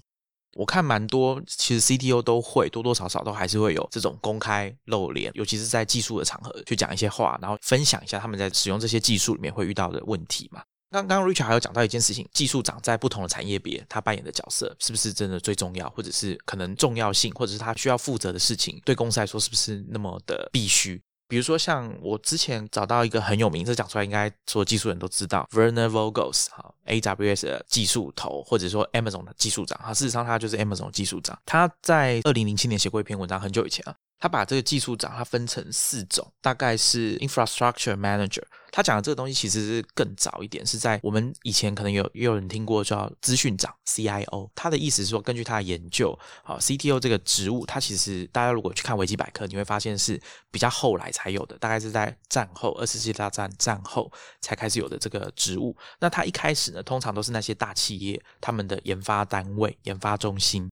[0.55, 10.61] 我看蛮多其实 CTO 都会多多少少都还是会有这种公开露脸，尤其是在技术的场合去讲一些话，然后分享一下他们在使用这些技术里面会遇到的问题嘛。
[10.89, 21.01] 刚刚 Richard 还有讲到一件事情，技术长在不同的产业别他扮演的角色是不是真的最重要，或者是可能重要性，或者是他需要负责的事情对公司来说是不是那么的必须？
[21.31, 31.39] 比如说，像我之前找到一个很有名，这讲出来应该所有技术人都知道，Werner Vogels，哈，AWS 的技术头，或者说 Amazon 的技术长，哈，事实上他就是 Amazon 技术长。
[31.45, 33.95] 他在二零零七年写过一篇文章，很久以前了。
[34.21, 38.43] 他把这个技术长他分成四种，大概是 infrastructure manager。
[38.71, 44.49] 他讲的这个东西其实是更早一点，是在我们以前可能有也有人听过叫资讯长 CIO。
[44.55, 55.75] 他的意思是说，根据他的研究，好 CTO 这个职务，他其实大家如果去看维基百科，你会发现是比较后来才有的，大概是在战后二次世界大战战后才开始有的这个职务。
[55.99, 60.69] 那他一开始呢，通常都是那些大企业他们的研发单位、研发中心。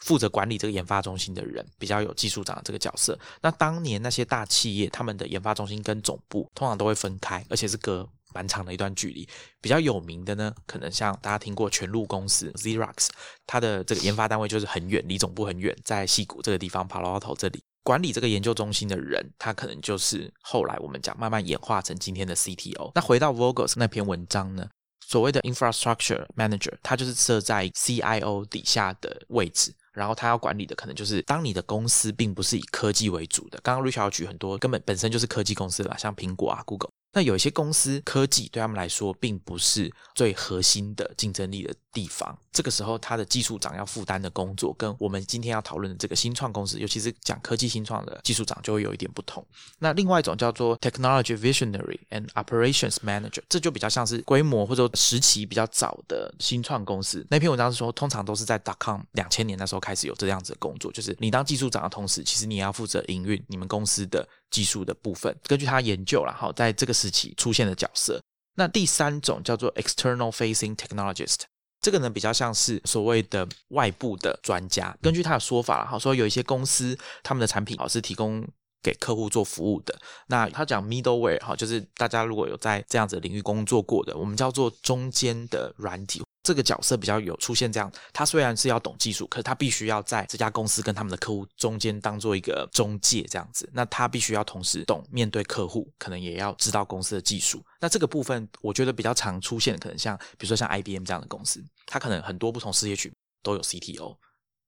[0.00, 3.18] 负责管理这个研发中心的人比较有技术长这个角色。
[3.40, 9.28] 那当年那些大企业，他们的研发中心跟总部通常都会分开，而且是隔蛮长的一段距离。
[9.60, 13.08] 比较有名的呢，可能像大家听过全路公司 Xerox，
[13.46, 22.92] 它的这个研发单位就是很远，离总部很远，在西谷这个地方跑到头这里管理这个研究中心的人，他可能就是后来我们讲慢慢演化成今天的 CTO。
[22.94, 24.68] 那回到 Vogels 那篇文章呢，
[25.06, 29.74] 所谓的 Infrastructure Manager，他就是设在 CIO 底下的位置。
[29.92, 36.90] 然后他要管理的可能就是，当你的公司并不是以科技为主的，刚刚 Richard 举很多根本本身就是科技公司啦，像苹果啊、Google。
[37.12, 49.44] 那有一些公司科技对他们来说并不是最核心的竞争力的地方，这个时候他的技术长要负担的工作，跟我们今天要讨论的这个新创公司，尤其是讲科技新创的技术长就会有一点不同。
[49.78, 57.26] 那另外一种叫做 Technology Visionary and Operations Manager，这就比较像是规模或者时期比较早的新创公司。
[57.30, 64.26] 那篇文章是说，通常都是在 dotcom 两千年那时候开始有这样子的工作，就是你当技术长的同时，其实你也要负责营运你们公司的。
[64.50, 68.20] 技术的部分，根据他研究了哈，在这个时期出现的角色。
[68.56, 71.42] 那第三种叫做 external facing technologist，
[71.80, 74.96] 这个呢比较像是所谓的外部的专家。
[75.00, 78.46] 根据他的说法好，说有一些公司他们的产品哦是提供
[78.82, 79.98] 给客户做服务的。
[80.28, 86.22] 那他讲 middleware 哈，就是大家如果有在这样子领域工作过的，我们叫做中间的软体。
[86.42, 93.68] 这个角色比较有出现这样，他虽然是要懂技术，可是他必须要在这家公司跟他们的客户中间当做一个中介这样子。
[93.74, 97.62] 那他必须要同时懂面对客户，可能也要知道公司的技术。
[97.78, 104.16] 那这个部分我觉得比较常出现，可能像比如说像 IBM 这样的公司，它可能很多不同事业群都有 CTO，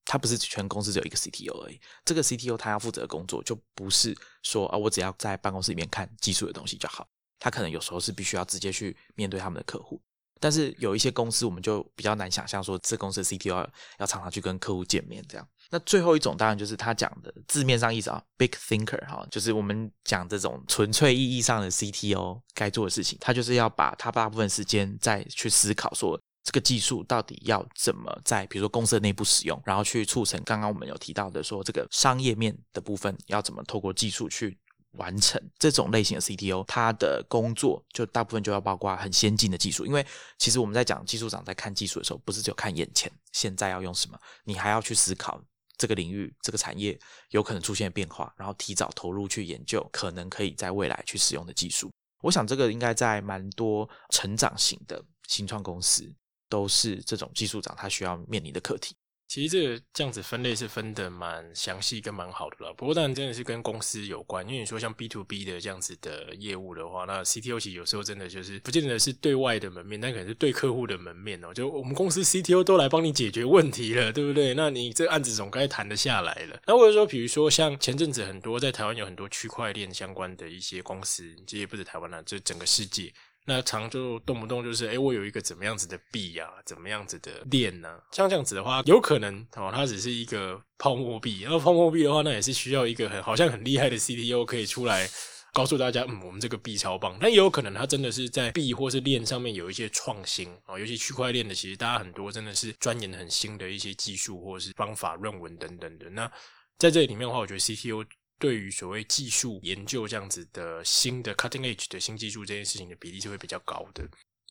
[0.05, 1.81] 它不是全公司只有一个 CTO 而已。
[2.05, 7.09] 这个 CTO 他要负责的工作就不是说啊，我只要在办公室里面看技术的东西就好，
[7.39, 9.99] 他可能有时候是必须要直接去面对他们的客户。
[10.43, 13.65] 但是有一些公司，我们就比较难想象说，这公司的 CTO
[13.99, 15.49] 要常常去跟客户见面这样。
[15.71, 34.59] 那最后一种当然就是他讲的字面上意思啊，big thinker 哈，就是我们讲这种纯粹意义上的 CTO 该做的事情，他就是要把他大部分时间再去思考说，这个技术到底要怎么在比如说公司的内部使用，然后去促成刚刚我们有提到的说，这个商业面的部分要怎么透过技术去
[34.93, 35.41] 完成。
[35.59, 40.05] 这种类型的 CTO，他的工作就大部分就要包括很先进的技术，因为
[40.39, 45.43] 其实我们在讲技术长在看技术的时候，不是只有看眼前现在要用什么，你还要去思考
[45.77, 46.99] 这个领域、这个产业
[47.31, 51.91] 有可能出现变化，然后提早投入去研究可能可以在未来去使用的技术。
[52.21, 56.09] 我想这个应该在蛮多成长型的新创公司
[56.49, 58.95] 都是这种技术长他需要面临的课题。
[59.33, 71.55] 其实这个这样子分类是分的蛮详细跟蛮好的了，不过当然真的是跟公司有关，因为你说像 B to B 的这样子的业务的话，那 CTO 其实有时候真的就是不见得是对外的门面，但可能是对客户的门面哦。
[71.55, 74.53] 就我们公司 CTO 都来帮你解决问题了，对不对？
[74.53, 76.61] 那你这案子总该谈得下来了。
[76.67, 83.11] 那或者说，比如说像前阵子很多在台湾有很多区块链相关的一些公司，其实也不止台湾了，就整个世界。
[83.45, 88.01] 那常就动不动就是，哎，我有一个怎么样子的币呀，怎么样子的链呢？
[88.13, 91.41] 像这样子的话，有可能哦，它只是一个泡沫币。
[91.43, 95.09] 然后泡沫币的话，那也是需要一个很好像很厉害的 CTO 可以出来
[95.53, 97.19] 告诉大家，嗯，我们这个币超棒。
[97.21, 106.09] 但也有可能它真的是在币或是链上面有一些创新啊，尤其区块链的，其实大家很多真的是钻研很新的一些技术或者是方法、论文等等的。
[106.11, 106.31] 那
[106.79, 108.07] 在这里面的话，我觉得 CTO。
[108.43, 114.03] 对于所谓技术研究这样子的新的 cutting edge 的新技术这件事情的比例是会比较高的。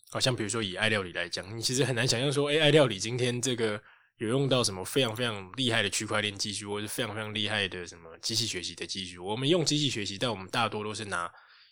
[0.10, 3.84] 好像比如说以爱料理来讲，你其实很难想象说，哎，爱料理今天这个
[4.16, 9.26] 有用到什么非常非常厉害的区块链技术，或者是非常非常厉害的什么机器学习的技术。
[9.26, 11.30] 我们用机器学习，但我们大多都是拿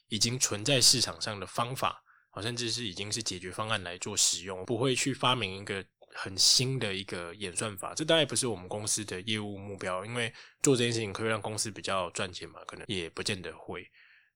[0.10, 5.86] 已经存在市场上的方法，好甚至是已经是解决方案来做使用，不会去发明一个。
[6.14, 13.90] 很新的一个演算法，这当然不是我们公司的业务目标，因为做这件事情可以让公司比较赚钱嘛，可能也不见得会。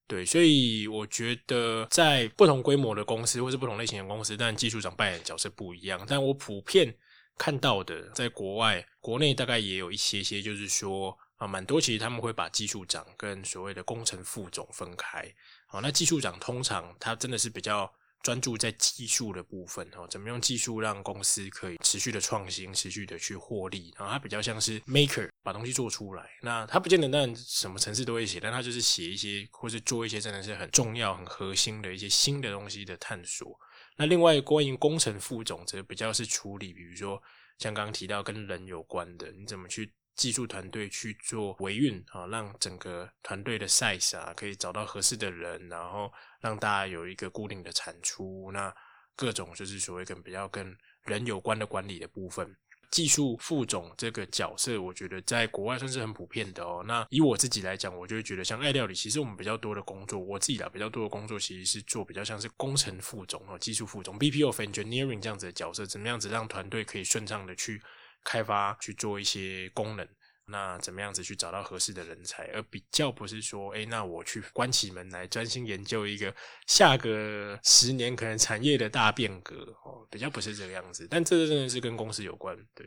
[0.08, 6.06] 对，所以我觉得在不同规模的公司或是不同类型的公司，但技术长扮演角色不一样。
[6.08, 6.96] 但我普遍
[7.38, 15.26] 看到的，在国外、国内大概也有一些些，就是说啊，蛮多其实他们会把技术长跟所谓的工程副总分开。
[15.68, 17.92] 好，那技术长通常他真的是比较。
[18.24, 23.94] 专注在技术的部分哦，怎么用技术让公司可以持续的创新，持续的去获利？
[23.98, 26.28] 然后它比较像是 maker，把东西做出来。
[26.42, 33.60] 那它不见得那什么城市都会写，但它就是写一些，或是做一些真的是很重要、很核心的一些新的东西的探索。
[33.98, 37.22] 那另外关于工程副总，则比较是处理，比如说
[37.60, 39.94] 像刚刚提到跟人有关的，你怎么去？
[40.16, 46.14] 技术团队去做维运啊，让整个团队的 size 啊可以找到合适的人，然后
[46.44, 48.52] 让大家有一个固定的产出。
[48.52, 48.72] 那
[49.16, 52.56] 各种就是所谓跟比较跟人有关的管理的部分，
[52.92, 56.84] 技术副总这个角色，我觉得在国外算是很普遍的哦。
[56.86, 67.82] 那以我自己来讲，我就会觉得像爱料理，其实我们比较多的工作，我自己的比较多的工作，其实是做比较像是工程副总哦，技术副总 BP of Engineering 这样子的角色，怎么样子让团队可以顺畅的去。
[68.26, 70.08] 开发去做一些功能，
[70.46, 72.44] 那怎么样子去找到合适的人才？
[72.54, 76.34] 而比较不是说，哎，那我去关起门来专心研究一个
[76.68, 81.08] 下个十年可能产业的大变革哦，比较不是这个样子。
[81.10, 82.56] 但这真的是跟公司有关。
[82.76, 82.86] 对，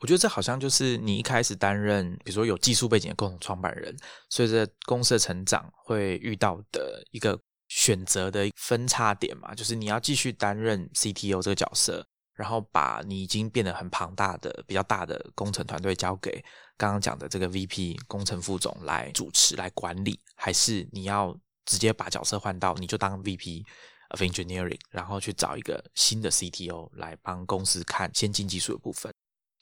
[0.00, 3.96] 我觉得这好像就是你一开始担任，比如说有技术背景的共同创办人，
[4.28, 12.06] 随着公司的成长会遇到的一个选择的分叉点嘛，就是你要继续担任 CTO 这个角色。
[12.34, 16.44] 然后把你已经变得很庞大的、比较大的工程团队交给
[16.76, 23.62] 刚刚讲的这个 VP 工程副总来主持、来管理，还是你要直接把角色换到你就当 VP
[24.08, 29.12] of Engineering，然后去找一个新的 CTO 来帮公司看先进技术的部分？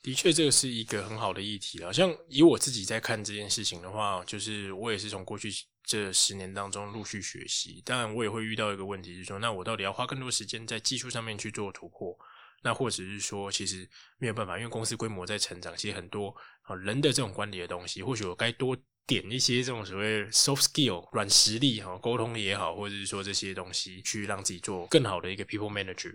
[0.03, 1.93] 的确，这个是一个很好的议题了。
[1.93, 5.49] 像以我自己在看这件事情的话，就是我也是从过去
[5.85, 12.19] 这十年当中陆续学习，当然我也会遇到一个问题，是说那我到底要花更多时间在技术上面去做突破？
[12.63, 13.89] 那或者是说，其实
[14.19, 26.15] 没有办法，因为公司规模在成长，其实很多啊人的这种管理的东西，或许我该多点一些这种所谓 soft skill 软实力哈，沟通也好，或者是说这些东西，去让自己做更好的一个 people manager。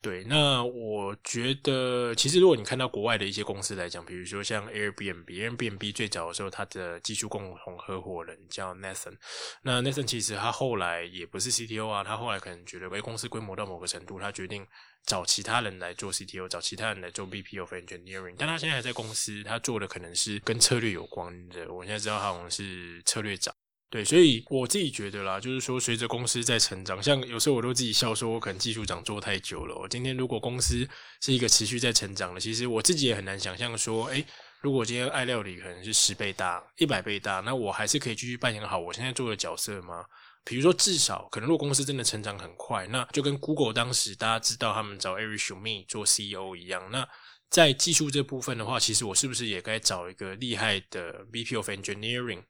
[0.00, 9.16] 对，那我觉得，其实如果你看到国外的一些公司来讲，比如说像 Airbnb，Airbnb 最早的时候，它的技术共同合伙人叫 Nathan，
[9.62, 14.64] 那 Nathan 其实他后来也不是 CTO 啊，他后来可能觉得，哎，公司规模到某个程度，他决定
[15.04, 23.52] 找其他人来做 CTO，找其他人来做 VP of Engineering，但他现在还在公司，他做的可能是跟策略有关的，我现在知道他好像是策略长。
[23.90, 29.74] 对，所以我自己觉得啦，就是说，随着公司在成长，像有时候我都自己笑说，我可能技术长做太久了。
[29.74, 30.86] 我今天如果公司
[31.22, 34.22] 是一个持续在成长的，其实我自己也很难想象说，哎，
[34.60, 40.04] 如果今天爱料理可能是十倍大、一百倍大，那我还是可以继续扮演好我现在做的角色吗？
[40.44, 47.08] 比如说，至少可能如果公司真的成长很快，那就跟 Google 当时大家知道他们找 Eric Schmidt 做 CEO 一样，那
[47.48, 52.42] 在技术这部分的话，其实我是不是也该找一个厉害的 VP of Engineering？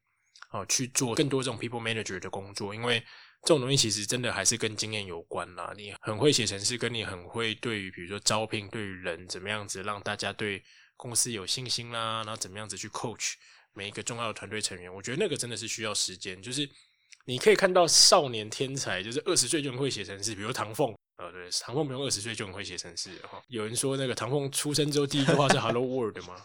[0.50, 3.00] 哦去做更多这种 people manager 的工作，因为
[3.42, 5.72] 这种东西其实真的还是跟经验有关啦。
[5.76, 10.62] 你很会写程式，跟你很会对于比如说招聘对于人怎么样子让大家对
[10.96, 13.34] 公司有信心啦，然后怎么样子去 coach
[13.72, 16.42] 每一个重要的团队成员，我觉得那个真的是需要时间。
[16.42, 16.68] 就是
[17.26, 20.92] 你可以看到少年天才，就是二十岁就会写程式，比如唐凤。
[21.18, 23.42] 呃，对，唐凤不用二十岁就很会写程式哈。
[23.48, 26.36] 有人说那个唐凤出生之后第一句话是 “Hello World” 嘛，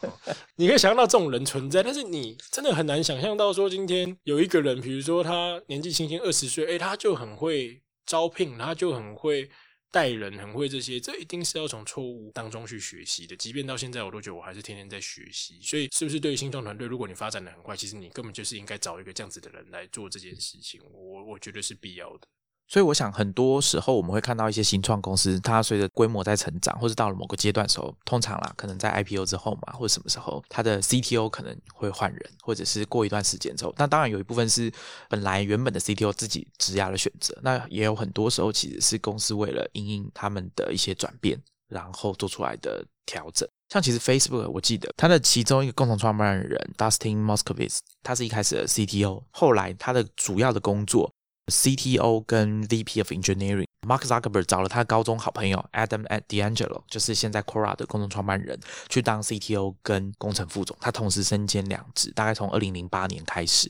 [0.56, 9.48] 你可以想象到这种人存在，但是你真的很难想象到说今天有一个人，比如说他年纪轻轻二十岁，哎，他就很会招聘，他就很会
[9.92, 13.38] 带人，很会这些，这一定是要从错误当中去学习的。
[13.38, 15.60] 即便到现在，我都觉得我还是天天在学习。
[15.62, 20.82] 所以，是不是对于新创团队，如果你发展的很快，其实你根本就是应该找一个这样子的人来做这件事情。
[20.92, 22.28] 我我觉得是必要的。
[22.74, 34.74] 所以我想，很多时候我们会看到一些新创公司，它随着规模在成长，或者到了某个阶段的时候，通常啦，可能在 IPO 之后嘛，或者什么时候，它的 CTO 可能会换人，或者是过一段时间之后，那当然有一部分是
[35.08, 43.48] 本来原本的 CTO 自己职涯的选择，那也有很多时候其实是公司为了因应他们的一些转变，然后做出来的调整。
[43.70, 51.14] 像其实 Facebook，我记得它的其中一个共同创办人 Dustin Moskovitz，他是一开始的 CTO，后来他的主要的工作。
[51.52, 60.78] CTO 跟 VP of Engineering，Mark Zuckerberg 找了他高中好朋友 Adam at D'Angelo，就是现在 Quora 的共同创办人，去当 CTO 跟工程副总。
[60.80, 63.70] 他同时身兼两职，大概从二零零八年开始。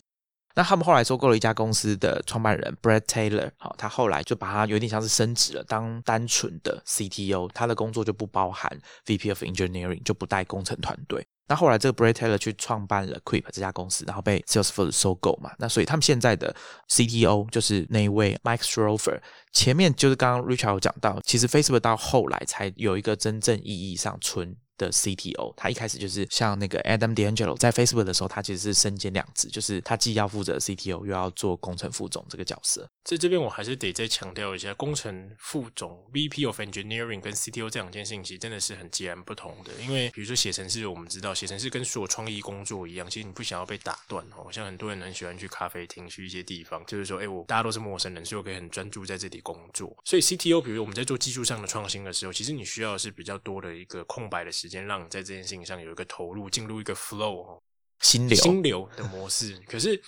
[0.56, 8.72] 那他们后来收购了一家公司的创办人 Brad Taylor，好，他后来就把他有点像是升职了，当单纯的 CTO，他的工作就不包含
[9.08, 11.26] VP of Engineering，就不带工程团队。
[11.48, 15.52] 那后来这个 Brad Taylor 去创办了 Creep 这家公司，然后被 Salesforce 收购嘛。
[15.60, 16.56] 那所以他们现在的
[16.90, 19.20] CTO 就是那一位 Mike Strover。
[19.52, 24.56] 前面就是刚刚 Richard 有讲到，其实 Facebook 到后来才有一个真正意义上纯。
[24.78, 32.90] 的 CTO，他一开始就是像那个 Adam D'Angelo 在 Facebook 的时候，他其实是身兼两职，就是他既要负责 CTO，又要做工程副总这个角色。
[33.04, 39.72] 在这边，我还是得再强调一下，工程副总 VP of Engineering 跟 CTO 这两件事情，其实真的是很截然不同的。
[39.82, 44.52] 因为比如说写程式，我们知道写程式跟所有创意工作一样，其实你不想要被打断哦。
[44.52, 49.96] 像很多人很喜欢去咖啡厅，去一些地方，就是说，哎，我大家都是陌生人，所以我可以很专注在这里工作。
[50.06, 57.64] 所以 CTO，比如我们在做技术上的创新的时候，其实你需要的是比较多的一个空白的间，让你在这件事情上有一个投入，进入一个 flow 哦
[58.02, 59.58] 心流心流的模式。
[59.68, 60.02] 可是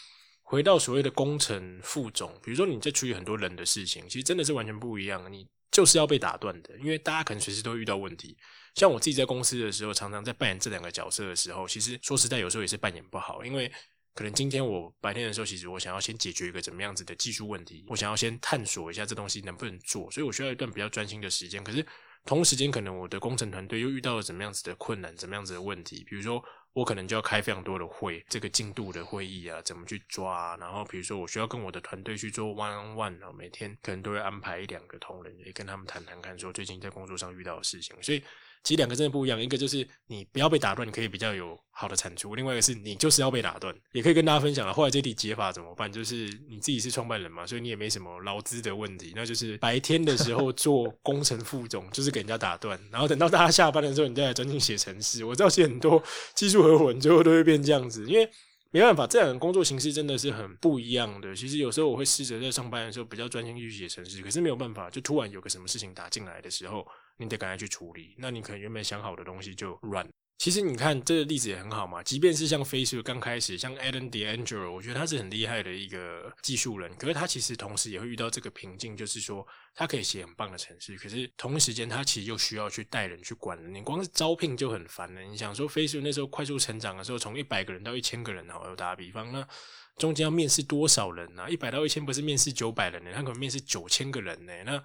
[0.43, 5.32] 回到所谓的工程副总，比如说你在处理很多人的事情，其实真的是完全不一样。
[5.32, 8.38] 你就是要被打断的，因为大家可能随时都遇到问题。
[8.76, 13.72] 像我自己在公司的时候，常常在扮演这两个角色的时候，其实说实在，有时候也是扮演不好，因为
[14.14, 21.64] 可能今天我白天的时候，其实我想要先解决一个怎么样子的技术问题，我想要先探索一下这东西能不能做，所以我需要一段比较专心的时间。
[21.64, 21.86] 可是
[22.26, 26.03] 同时间，可能我的工程团队又遇到了怎么样子的困难，怎么样子的问题？
[26.03, 30.57] 比如说，我可能就要开非常多的会，这个进度的会议啊，怎么去抓？
[30.57, 37.95] 然后，比如说，我需要跟我的团队去做 one on one 啊，每天可能都会安排一两个同仁，也跟他们谈谈看，说最近在工作上遇到的事情。
[38.01, 38.23] 所以。
[38.66, 44.74] 其实两个真的不一样，一个就是你不要被打断，可以比较有好的产出；，另外一个是你就是要被打断，也可以跟大家分享了。
[44.74, 45.89] 后来这题解法怎么办？
[45.89, 55.24] 就是你自己是创办人嘛，所以你也没什么劳资的问题，那就是白天的时候做工程副总， 就是给人家打断，然后等到大家下班的时候，你再来专心写程式。
[55.24, 56.01] 我知道其实很多
[56.34, 58.28] 技术合伙人最后都会变这样子，因为
[58.72, 61.36] 没办法，这两个工作形式真的是很不一样的。
[61.36, 66.84] 其实有时候我会试着在上班的时候比较专心去写程式，可是没有办法，就突然有个什么事情打进来的时候。
[67.18, 70.07] 你得赶快去处理，那你可能原本想好的东西就乱。
[70.38, 83.74] 其实你看这个例子也很好嘛，即便是像 Facebook 刚开始，像 Adam D'Angelo，我觉得他是很厉害的一个技术人，可是他其实同时也会遇到这个瓶颈，就是说他可以写很棒的程式，可是同一时间他其实又需要去带人去管人。
[83.74, 85.22] 你光是招聘就很烦了。
[85.22, 89.47] 你想说 Facebook 那时候快速成长的时候，从一百个人到一千个人，好，打个比方，那
[89.95, 91.49] 中间要面试多少人呢？
[91.49, 94.53] 一百到一千不是面试九百人呢，他可能面试九千个人呢。
[94.66, 94.84] 那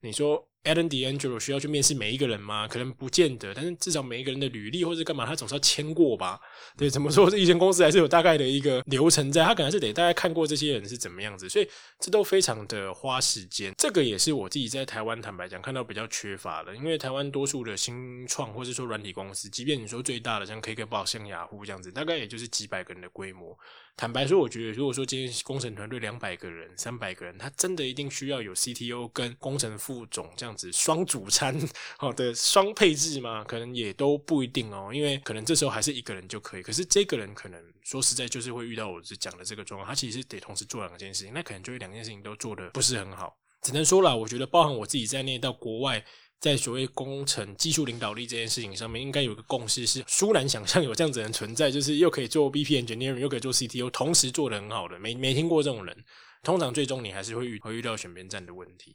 [0.00, 2.68] 你说 Alan D'Angelo 需要去面试每一个人吗？
[2.68, 6.38] 可能不见得，但是至少每一个人的履历或者干嘛，他总是要签过吧？
[6.76, 7.30] 对，怎么说？
[7.30, 11.68] 这一间公司还是有大概的一个流程在，他可能是得大概看过这些人是怎么样子，所以
[12.00, 13.72] 这都非常的花时间。
[13.78, 23.56] 这个也是我自己在台湾坦白讲看到比较缺乏的，因为台湾多数的新创或者说软体公司，即便你说最大的像 KKBox、像雅虎这样子，大概也就是几百个人的规模。
[23.96, 31.54] 坦白说，我觉得如果说今天工程团队两百个人、三百个人，他真的一定需要有 CTO 跟工程副总这样样子双主餐
[31.98, 33.44] 好的双配置吗？
[33.44, 36.62] 可能也都不一定哦，因为可能这时候还是一个人就可以。
[36.62, 43.36] 可是这个人可能说实在就是会遇到我是讲的这个状况，他其实得同时做两件事情，那可能就会两件事情都做的不是很好。
[43.60, 46.02] 只能说了，我觉得包含我自己在内到国外。
[46.40, 56.04] 在所谓工程技术领导力这件事情上面，应该有个共识，是殊难想象有这样子的人存在，就是又可以做 BP engineer，又可以做 CTO，同时做的很好的，没没听过这种人。
[56.44, 58.94] 通常最终你还是会遇会遇到选边站的问题。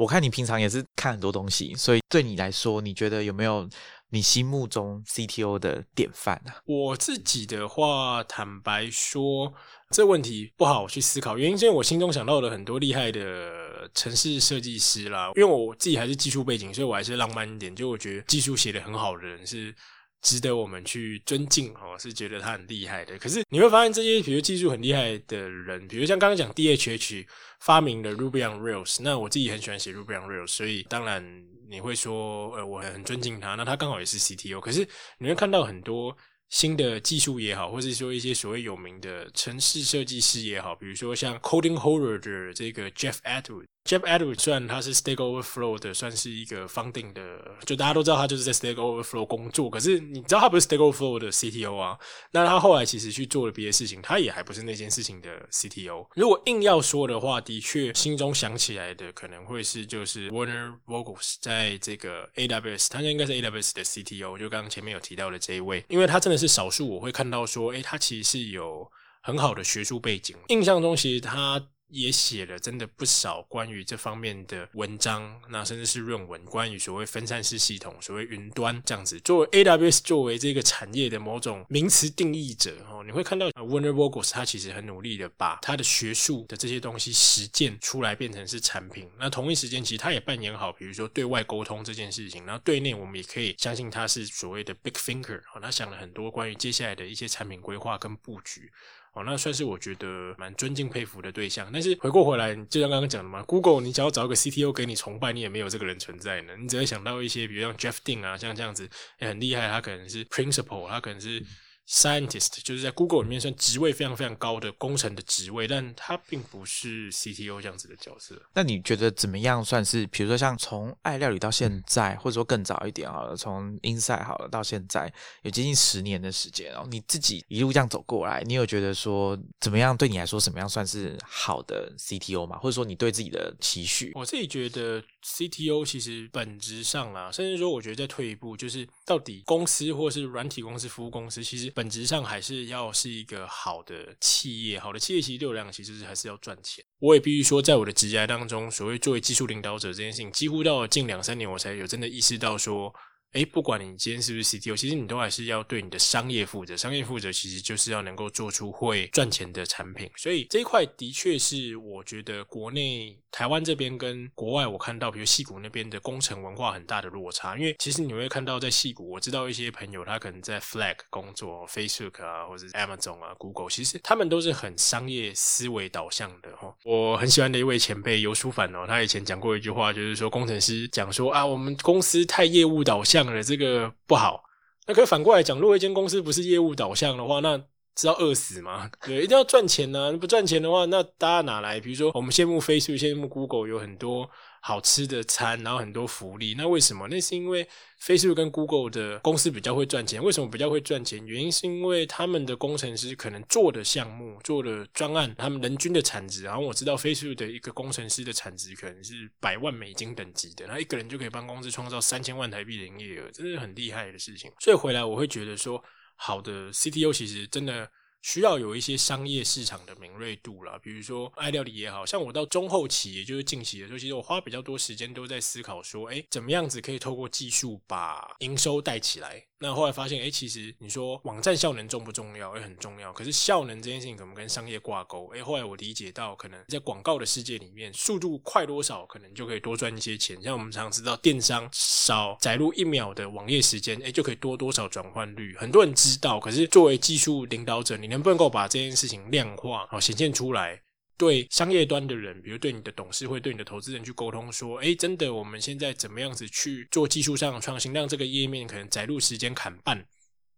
[0.00, 3.68] 我看你平常也是看很多东西，所以对你来说，你觉得有没有
[4.08, 6.56] 你心目中 CTO 的典范啊？
[6.64, 9.52] 我自己的话，坦白说，
[9.90, 15.32] 这问题不好去思考，原因是因为我心中想到了很多厉害的城市设计师啦。
[15.36, 19.74] 因为我自己还是技术背景，所以我还是浪漫一点，就我觉得技术写的很好的人是。
[20.22, 23.18] 值得我们去尊敬哦，是觉得他很厉害的。
[23.18, 27.26] 可是你会发现，这些比如技术很厉害的人，比如像刚刚讲 DHH
[27.60, 31.24] 发明的 Ruby on Rails，那我自己很喜欢写 Ruby on Rails，所以当然
[31.68, 33.54] 你会说，呃，我很尊敬他。
[33.54, 34.86] 那他刚好也是 CTO，可是
[35.18, 36.16] 你会看到很多
[36.50, 43.64] 新的技术也好，或者说一些所谓有名的城市设计师也好，比如说像 Coding Horror 的这个 Jeff Atwood。
[43.82, 47.22] Jeff Edwards 虽然他是 Stack Overflow 的，算是一个 founding 的，
[47.64, 49.70] 就大家都知道他就是在 Stack Overflow 工作。
[49.70, 51.98] 可是你知道他不是 Stack Overflow 的 CTO 啊？
[52.30, 56.06] 那他后来其实去做了别的事情，他也还不是那件事情的 CTO。
[56.14, 64.38] 如果硬要说的话，的确心中想起来的可能会是就是 Warner Vogels 在这个 AWS，他应该是 AWS 的 CTO。
[64.38, 68.86] 就刚刚前面有提到的这一位，因为他真的是少数我会看到说，诶，他其实是有
[69.22, 70.36] 很好的学术背景。
[70.48, 71.60] 印象中其实他。
[71.90, 79.18] 也写了真的不少关于这方面的文章，那甚至是论文，关于所谓分散式系统、所谓云端这样子。
[79.20, 89.10] 作为 AWS 作为这个产业的某种名词定义者，哦，你会看到 Werner Vogels 他其实很努力的把他的学术的这些东西实践出来，变成是产品。
[89.18, 98.70] 那同一时间，其实他也扮演好，比如说对外沟通这件事情，然后对内我们也可以相信他是所谓的 Big Thinker，哦，他想了很多关于接下来的一些产品规划跟布局。
[99.12, 101.68] 哦，那算是我觉得蛮尊敬佩服的对象。
[101.72, 106.56] 但是回过回来，就像刚刚讲的嘛，Google，你只要找一个 CTO 给你崇拜，你也没有这个人存在呢。
[106.56, 108.88] 你只会想到一些，比如像 Jeff Dean 啊，像这样子
[109.18, 111.44] 也很厉害，他可能是 Principal，他可能是。
[111.90, 118.40] Scientist 就是在 Google 里面算职位非常非常高的工程的职位，但他并不是 CTO 这样子的角色。
[118.54, 120.06] 那你觉得怎么样算是？
[120.06, 125.12] 比如说像从爱料理到现在，或者说更早一点好了，从 Inside 好了到现在，
[125.42, 126.86] 有接近十年的时间哦。
[126.88, 129.96] 你自己一路这样走过来，你有觉得说怎么样？
[129.96, 132.58] 对你来说，什么样算是好的 CTO 吗？
[132.58, 134.12] 或者说你对自己的期许？
[134.14, 141.70] 我自己觉得 CTO 其实本质上啊，甚至说我觉得再退一步，就是到底公司或是软体公司、服务公司，其实。
[141.74, 146.84] 本质上还是要是一个好的企业，好的企业其实流量，其实是还是要赚钱。
[146.98, 152.94] 我也必须说，在我的职业当中，所谓作为技术领导者这件事情，几乎到了近两三年，我才有真的意识到说。
[153.32, 156.76] 哎，不管你今天是不是 CTO，其实你都还是要对你的商业负责。
[156.76, 160.10] 商业负责其实就是要能够做出会赚钱的产品。
[160.16, 167.56] 所以这一块的确是我觉得国内台湾这边跟国外我看到，比如戏谷那边的工程文化很大的落差。
[167.56, 176.74] 因为其实你会看到在戏谷，我知道一些朋友他可能在 Flag 工作，Facebook 啊，或者 Amazon 啊，Google，其实他们都是很商业思维导向的哈。
[176.82, 183.19] 我很喜欢的一位前辈尤书凡哦，他以前讲过一句话，就是说工程师讲说啊，我们公司太业务导向。
[183.26, 184.42] 的这个不好，
[184.86, 187.56] 那可以反过来讲，如果一间公司不是业务导向的话，那
[187.96, 188.90] 是要饿死吗？
[189.04, 190.12] 对，一定要赚钱呢。
[190.16, 191.78] 不赚钱的话，那大家哪来？
[191.80, 194.28] 比如说，我们羡慕 Facebook，羡慕 Google，有很多。
[194.62, 197.08] 好吃的餐，然后很多福利，那为什么？
[197.08, 197.66] 那是因为
[198.00, 200.22] Facebook 跟 Google 的公司比较会赚钱。
[200.22, 201.26] 为什么比较会赚钱？
[201.26, 206.42] 原因是因为他们的工程师可能做的项目、做的专案，他们人均的产值。
[206.42, 214.52] 然后我知道 Facebook 的一个工程师的产值可能是百万美金等级的，那一个人就可以帮公司创造三千万台币的营业额，这是很厉害的事情。
[214.60, 215.82] 所以回来我会觉得说，
[216.16, 217.90] 好的 CTO 其实真的。
[218.22, 229.46] 需要有一些商业市场的敏锐度啦，比如说爱料理也好像我到中后期，也就是近期的时候，其实我花比较多时间都在思考说，哎，怎么样子可以透过技术把营收带起来。
[229.62, 232.56] 那后来发现，哎，其实你说网站效能重不重要？
[232.56, 233.12] 也很重要。
[233.12, 235.30] 可是效能这件事情怎么跟商业挂钩？
[235.34, 240.42] 哎，后来我理解到，可能在广告的世界里面，速度快多少，可能就可以多赚一些钱。
[240.42, 245.54] 像我们常知道，电商少载入一秒的网页时间，哎，就可以多多少转换率。
[245.56, 250.80] 很多人知道，可是作为技术领导者，你能不能够把这件事情量化，好显现出来？
[251.20, 260.02] 对商业端的人，比如对你的董事会、对你的投资人去沟通，说：“哎，真的，我们现在怎么样子去做技术上的创新，让这个页面可能载入时间砍半，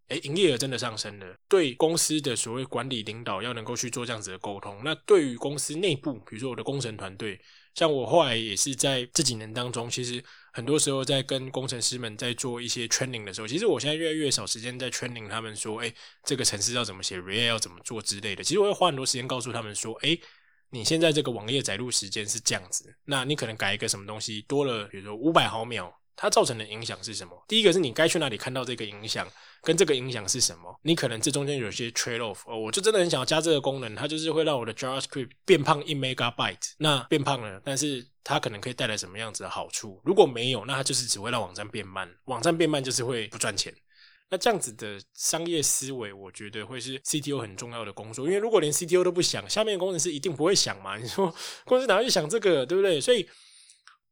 [0.06, 7.40] 哎，营业额真的上升了。”对公司的所谓管理领导要能够去做这样子的沟通，那对于公司内部，比如说我的工程团队，
[7.74, 15.92] 像我后来也是在这几年当中，其实很多时候在跟工程师们在做一些 training 的时候，其实我现在越来越少时间在 training 他们说，哎，
[16.22, 18.44] 这个程式要怎么写，React 要怎么做之类的。
[18.44, 20.16] 其实我会花很多时间告诉他们说，哎，
[20.72, 25.96] 你现在这个网页载入时间是这样子，那你可能改一个什么东西多了，比如说五百毫秒。
[26.14, 27.42] 它造成的影响是什么？
[27.48, 29.26] 第一个是你该去哪里看到这个影响，
[29.62, 30.78] 跟这个影响是什么？
[30.82, 40.00] 你可能这中间有些 trade off 哦，我就真的很想要加这个功能，它就是会让我的 JavaScript 变胖一 megabyte，那变胖了，但是它可能可以带来什么样子的好处？
[40.04, 43.74] 如果没有，那它就是只会让网站变慢，网站变慢就是会不赚钱。
[44.32, 50.96] 那这样子的商业思维，我觉得会是 CTO 很重要的工作，因为如果连 CTO 都不想，下面的工程师一定不会想嘛？
[50.96, 51.32] 你说
[51.66, 53.00] 公司哪会去想这个，对不对？
[53.00, 53.28] 所以。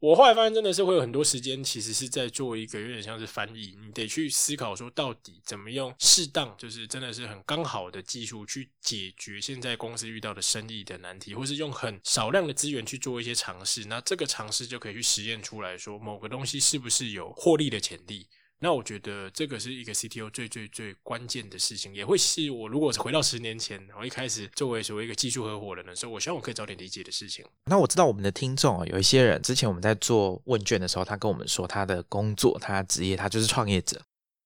[0.03, 3.77] 我后来发现，真的是会有很多时间，其实是在做一个有点像是翻译。
[3.85, 13.85] 你得去思考说，到底怎么用适当，就是真的是很刚好的技术去解决现在公司遇到的生意的难题，或是用很少量的资源去做一些尝试。
[13.85, 18.27] 那这个尝试就可以去实验出来说，某个东西是不是有获利的潜力。
[18.63, 27.43] 那我觉得这个是一个 CTO 最最最关键的事情，也会是我如果回到十年前，我一开始作为所谓一个技术合伙人的时候，我希望我可以早点理解的事情。
[27.65, 33.99] 那我知道我们的听众啊，有一些人之前我们在做问卷的时候，他跟我们说他的工作、他职业，他就是创业者。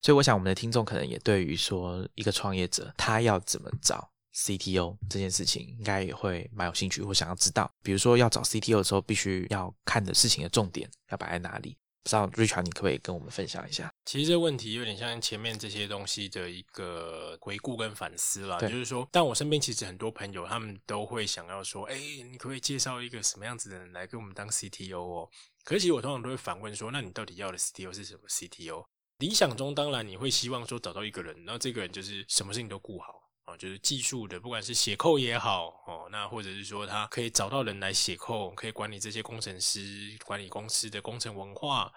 [0.02, 7.68] 所以我想我们的听众可能也对于说一个创业者他要怎么找 CTO 这件事情，应该也会蛮有兴趣或想要知道。
[7.82, 11.76] 比如说要找 CTO 的时候，必须要看的事情的重点要摆在哪里？
[12.02, 13.90] 不知道 Richard，你可不可以跟我们分享一下？
[14.04, 18.60] 其实这问题有点像前面这些东西的一个回顾跟反思了。
[18.60, 25.30] 就是说，但我身边其实很多朋友，他们都会想要说：“哎，你可不可以介绍一个什么样子的人来跟我们当 CTO 哦？”
[25.64, 28.84] 可是其实我通常都会反问说：“那你到底要的 CTO 是什么 CTO？”
[29.18, 41.90] 理想中当然你会希望说找到一个人，然后这个人就是什么事情都顾好啊，就是技术的，不管是写扣也好哦，那或者是说他可以找到人来写扣，可以管理这些工程师，管理公司的工程文化。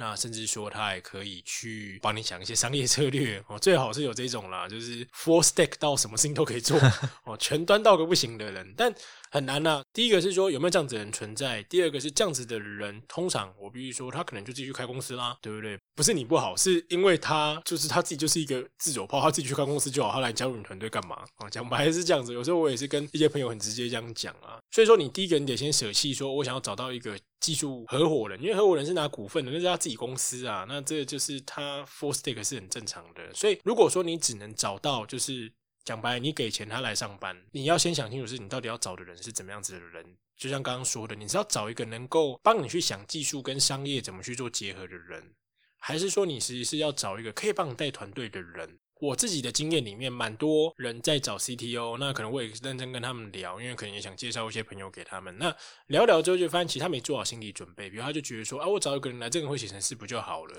[0.00, 6.78] 那甚至说他还可以去帮你想一些商业策略哦，最好是有这种啦，就是 full stack 到什么事情都可以做
[7.24, 8.90] 哦，全端到个不行的人，但
[9.30, 9.82] 很难呐。
[9.92, 15.78] 第一个是说有没有这样子的人存在，第二个是这样子的人，通常我必须说他可能就自己去开公司啦，对不对？
[15.94, 21.50] 不是你不好，是因为他就是他自己就是一个自走炮，他自己去开公司就好，他来加入你团队干嘛啊？
[21.50, 24.58] 讲白是这样子，有时候我也是跟一些朋友很直接这样讲啊。
[24.70, 27.18] 所以说你第一个你得先舍弃，说我想要找到一个。
[27.40, 33.32] 技术合伙人，因为合伙人是拿股份的，那是他自己公司啊，那这就是他 full stake 是很正常的。
[33.34, 35.50] 所以如果说你只能找到，就是
[35.84, 40.04] 讲白，你给钱他来上班，你要先想清楚，是你到底要找的人是怎么样子的人。
[40.36, 45.34] 就像刚刚说的，你是要找一个能够帮你去想技术跟商业怎么去做结合的人，
[45.78, 48.78] 还是说你实际是要找一个可以帮你带团队的人？
[49.00, 55.34] 我自己的经验里面，蛮多人在找 CTO，那可能我也认真跟他们聊，因为可能也想介绍一些朋友给他们。
[55.38, 55.54] 那
[55.86, 57.88] 聊聊之后就发现，其实他没做好心理准备。
[57.88, 60.54] 比如他就觉得说，啊，我找一个人来，这个人会写程式不就好了？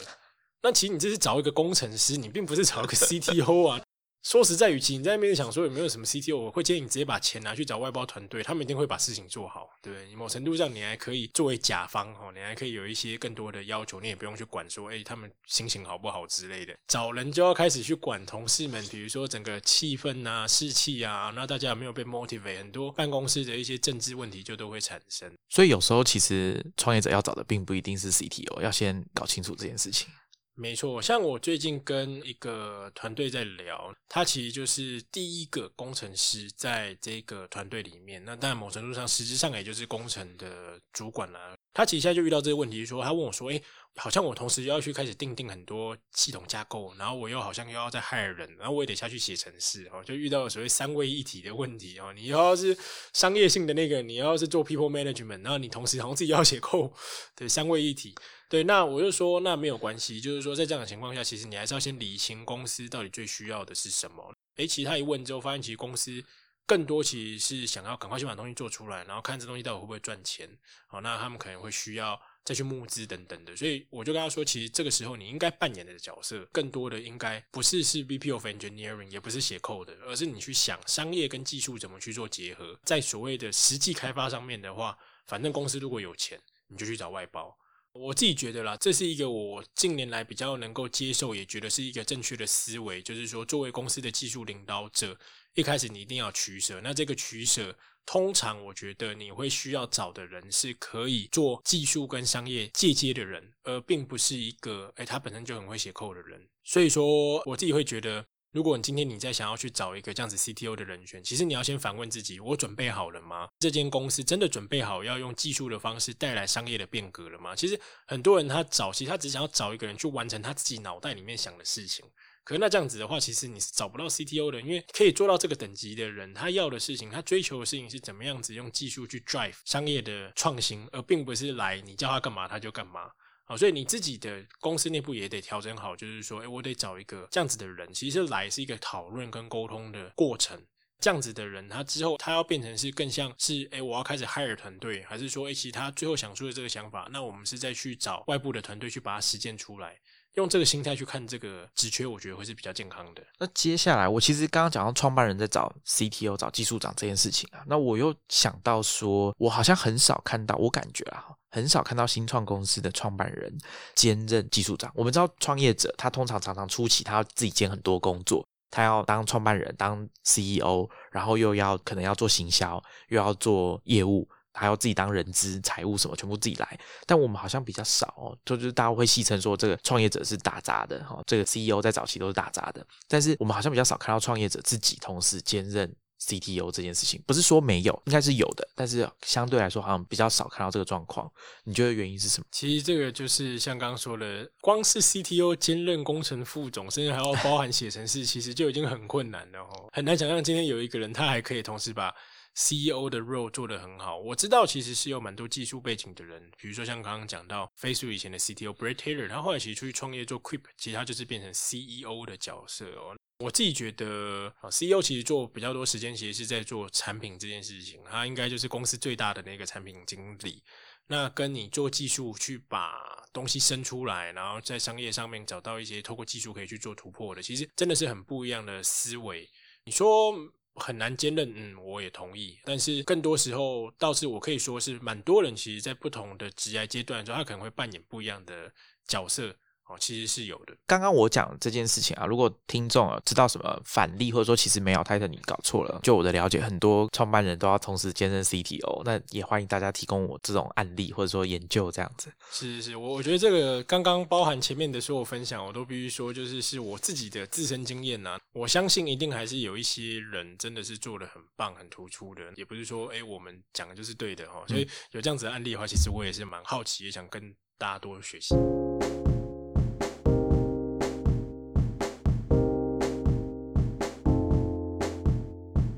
[0.63, 3.81] 那其实你这是找一个工程师，你并不是找一个 CTO 啊。
[4.23, 10.15] 说实在，与其你在那边想说有没有什么 CTO，我会建议你直接把钱拿去找外包团队，他们一定会把事情做好，对不对？
[10.15, 16.77] 某程度上，你还可以作为甲方哦，你还可以有一些更多的要求，你也不用去管说，哎，他们心情好不好之类的。
[16.87, 22.59] 找人就要开始去管同事们，比如说整个气氛啊、士气啊，那大家有没有被 motivate？
[22.59, 25.35] 很多办公室的一些政治问题就都会产生。
[25.49, 30.07] 所以有时候其实创业者要找的并不一定是 CTO，要先搞清楚这件事情。
[30.53, 38.23] 没错，像我最近跟一个团队在聊，他其实就是第一个工程师在这个团队里面。
[38.25, 41.55] 那但某程度上，实质上也就是工程的主管啦。
[41.73, 43.59] 他其实现在就遇到这个问题，说他问我说：“哎，
[43.95, 52.13] 好像我同时要去开始定定很多系统架构，然后我又好像又要再害人，然后我也得下去写程式哦，就遇到了所谓三位一体的问题哦。
[52.13, 52.77] 你要是
[53.13, 56.91] 商业性的那个，你要是做 people management，然后你同时好像自己要写 code，
[57.35, 58.13] 对，三位一体。”
[58.51, 64.35] 对，那我就说，那没有关系，就是说，在这样的情况下，其实你还是要先理清公司到底最需要的是什么。
[64.57, 66.21] 诶，其实他一问之后，发现其实公司
[66.65, 70.49] 更多其实是想要赶快先把东西做出来，然后看这东西到底会不会赚钱。
[70.87, 73.55] 好，那他们可能会需要再去募资等等的。
[73.55, 82.77] 所以我就跟他说，其实这个时候你应该扮演的角色，更多的应该不是是 VP of Engineering，也不是写 code，而是你去想商业跟技术怎么去做结合。
[82.83, 86.37] 在所谓的实际开发上面的话，反正公司如果有钱，
[86.67, 87.57] 你就去找外包。
[87.93, 93.01] 我自己觉得啦，这是一个我近年来比较能够接受，也觉得是一个正确的思维。
[93.01, 95.17] 就是说，作为公司的技术领导者，
[95.55, 96.79] 一开始你一定要取舍。
[96.81, 106.47] 那这个取舍，通常我觉得你会需要找的人是可以做技术跟商业借接的人，而并不是一个诶他本身就很会写 code 的人。
[106.63, 113.47] 所以说，我自己会觉得，如果你今天你在想要去找一个这样子 CTO 的人选，其实你要先反问自己：我准备好了吗？
[113.59, 117.55] 这间公司真的准备好要用技术的方式带来商业的变革了吗？
[117.55, 122.03] 其实很多人他找，其实他只想要找一个人去完成他自己脑袋里面想的事情。
[122.43, 133.11] 可是那这样子的话，其实你是找不到 CTO 的，因为可以做到这个等级的人，他要的事情，他追求的事情是怎么样子用技术去 drive 商业的创新，而并不是来你叫他干嘛他就干嘛。
[133.57, 137.93] 所以你自己的公司内部也得调整好，就是说，哎，我得找一个这样子的人。
[137.93, 140.61] 其实来是一个讨论跟沟通的过程。
[140.99, 149.99] 这样子的人，他之后他要变成是更像是，哎，我要开始 hire 团队，还是说，哎，其他最后想出的这个想法，那我们是再去找外部的团队去把它实践出来。
[150.35, 153.21] 用这个心态去看这个职缺，我觉得会是比较健康的。
[153.37, 163.53] 那接下来，我其实刚刚讲到创办人在找 CTO、找技术长这件事情啊，那我又想到说，我好像很少看到，我感觉啊，很少看到新创公司的创办人
[163.93, 164.89] 兼任技术长。
[164.95, 174.27] 我们知道，创业者他通常常常初期他要自己兼很多工作，他要当创办人、当 CEO，然后又要可能要做行销，又要做业务。
[174.53, 176.79] 还要自己当人资、财务什么，全部自己来。
[177.05, 182.85] 但我们好像比较少哦，就是大家会戏称说这个创业者是打杂的哈，这个 CEO 在早期都是打杂的。
[183.07, 191.31] 但是我们好像比较少看到创业者自己同时兼任 CTO 这件事情，不是说没有，应该是有的，但是相对来说好像比较少看到这个状况。
[191.63, 192.45] 你觉得原因是什么？
[192.51, 202.13] 其实这个就是像刚刚说的，光是 CTO 兼任工程副总，甚至还要包含写程式，其实就已经很困难了哦，很难想象今天有一个人他还可以同时把。
[202.53, 213.15] CEO 的 role 做得很好，我知道其实是有蛮多技术背景的人，比如说像刚刚讲到 Facebook 以前的 CTO Brett Taylor，他后来其实出去创业做 Quip，其实他就是变成 CEO 的角色哦。
[213.39, 220.61] 我自己觉得啊，CEO 其实做比较多时间，其实是在做产品这件事情，他应该就是公司最大的那个产品经理。
[221.07, 223.01] 那跟你做技术去把
[223.33, 229.49] 东西生出来，然后在商业上面找到一些透过技术可以去做突破的，其实真的是很不一样的思维。
[229.85, 230.33] 你说？
[230.75, 232.57] 很难兼任，嗯，我也同意。
[232.63, 238.73] 但是更多时候，倒是我可以说是蛮多人，其实在不同的职业阶段的时候，他可能会扮演不一样的
[239.07, 239.55] 角色。
[239.91, 240.73] 哦，其实是有的。
[240.87, 252.31] 刚刚我讲这件事情啊，如果听众啊知道什么反例，或者说其实没有泰特你搞错了，就我的了解，很多创办人都要同时兼任 CTO，那也欢迎大家提供我这种案例或者说研究这样子。
[252.51, 258.39] 是是是，我我觉得这个刚刚包含前面的所有分享，我都必须说，就是是我自己的自身经验呐。
[258.53, 264.63] 我相信一定还是有一些人真的是做的很棒、很突出的，也不是说哎我们讲的就是对的哈。
[264.67, 268.55] 所以有这样子的案例的话，其实我也是蛮好奇，也想跟大家多学习。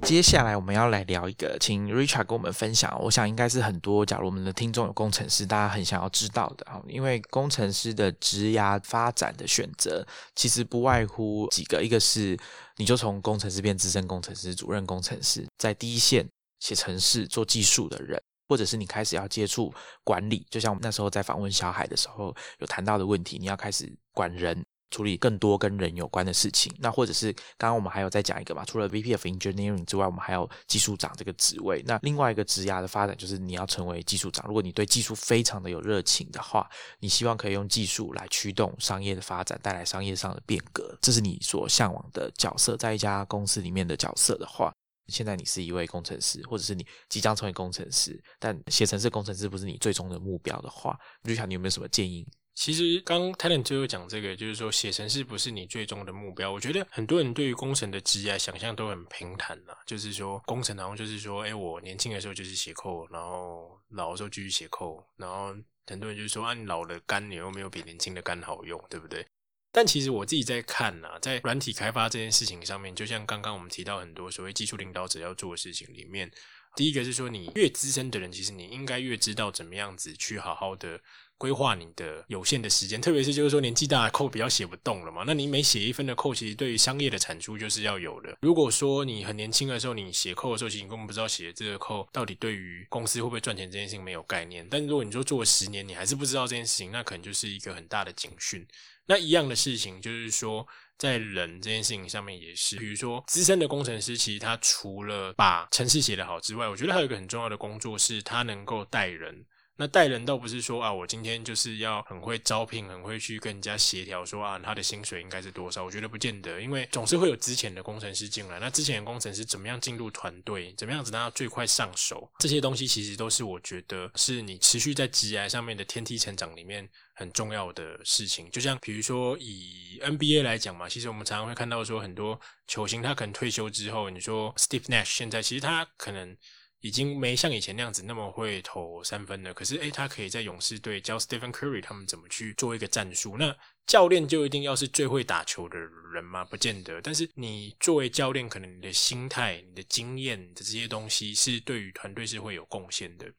[0.04, 2.96] 接下来我们要来聊一个，请 Richard 跟我们分享。
[3.02, 6.80] 我想应该是很多，假如我们的听众有工程师，大家很想要知道的啊。
[6.88, 12.38] 因为工程师的职涯发展的选择，其实不外乎几个，一个是
[12.76, 16.28] 你就从工程师变资深工程师、主任工程师，在第一线
[16.60, 19.74] 写程式、做技术的人，或者是你开始要接触
[20.04, 24.64] 管理，就像我们那时候在访问小海的时候有谈到的问题，你要开始管人。
[24.94, 28.64] 处理更多跟人有关的事情，那或者是刚刚我们还有再讲一个嘛？
[28.64, 31.82] 除了 VP of Engineering 之外，我们还有技术长这个职位。
[31.88, 34.46] 那另外一个职涯的发展就是你要成为技术长。
[34.48, 36.70] 如果你对技术非常的有热情的话，
[37.00, 42.78] 你希望可以用技术来驱动商业的发展，带来商业上的变革，这是你所向往的角色。
[42.78, 44.72] 在一家公司里面的角色的话，
[45.08, 52.28] 现在你是一位工程师，或者是你即将成为工程师，但写程式工程师不是你最终的目标的话，就想你有没有什么建议？
[52.56, 56.52] 其实刚 Talent 就讲这个，就是说写程式不是你最终的目标。
[56.52, 65.56] 我觉得很多人对于工程的职业想象都很平坦啦，就是说工程然后就是说，哎，我年轻的时候就是写扣，然后老的时候继续写扣，然后
[65.88, 69.26] 很多人就是说，啊，你老的肝你又没有比年轻的肝好用，对不对？
[69.72, 76.32] 但其实我自己在看呐，在软体开发这件事情上面，就像刚刚我们提到很多所谓技术领导者要做的事情里面，
[76.76, 81.02] 第一个是说，你越资深的人，其实你应该越知道怎么样子去好好的。
[81.44, 88.34] 规划你的有限的时间，特别是就是说年纪大的扣比较写不动了嘛，那你每写一分的扣，其实对于商业的产出就是要有的。
[88.40, 94.66] 如果说你很年轻的时候，你写扣的时候，其实你根本不知道写这个扣到底对于公司会不会赚钱这件事情没有概念。
[94.72, 98.66] 但如果你说做了十年，你还是不知道这件事情，那可能就是一个很大的警讯。
[99.06, 100.66] 那一样的事情就是说，
[100.98, 109.44] 在人这件事情上面也是，比如说资深的工程师，其实他除了把程式写得好之外，我觉得还有一个很重要的工作是，他能够带人。
[109.84, 115.84] 那带人倒不是说啊，我今天就是要很会招聘，很会去跟人家协调，说啊，他的薪水应该是多少？
[115.84, 128.50] 我觉得不见得，因为总是会有之前的工程师进来，那之前的工程师怎么样进入团队，怎么样子让他最快上手，这些东西其实都是我觉得是你持续在职业上面的天梯成长里面很重要的事情。
[128.52, 136.38] 就像比如说以 NBA 来讲嘛，其实我们常常会看到说很多球星他可能退休之后，你说 Steve Nash 现在其实他可能。
[136.84, 143.38] 已经没像以前那样子那么会投三分了，可是诶，他可以在勇士队教 Stephen Curry 他们怎么去做一个战术。
[143.38, 143.56] 那
[143.88, 146.44] 教练就一定要是最会打球的人吗？
[146.44, 147.02] 不见得。
[147.02, 153.32] 但是你作为教练，可能你的心态、你的经验的这些东西，是对于团队是会有贡献的。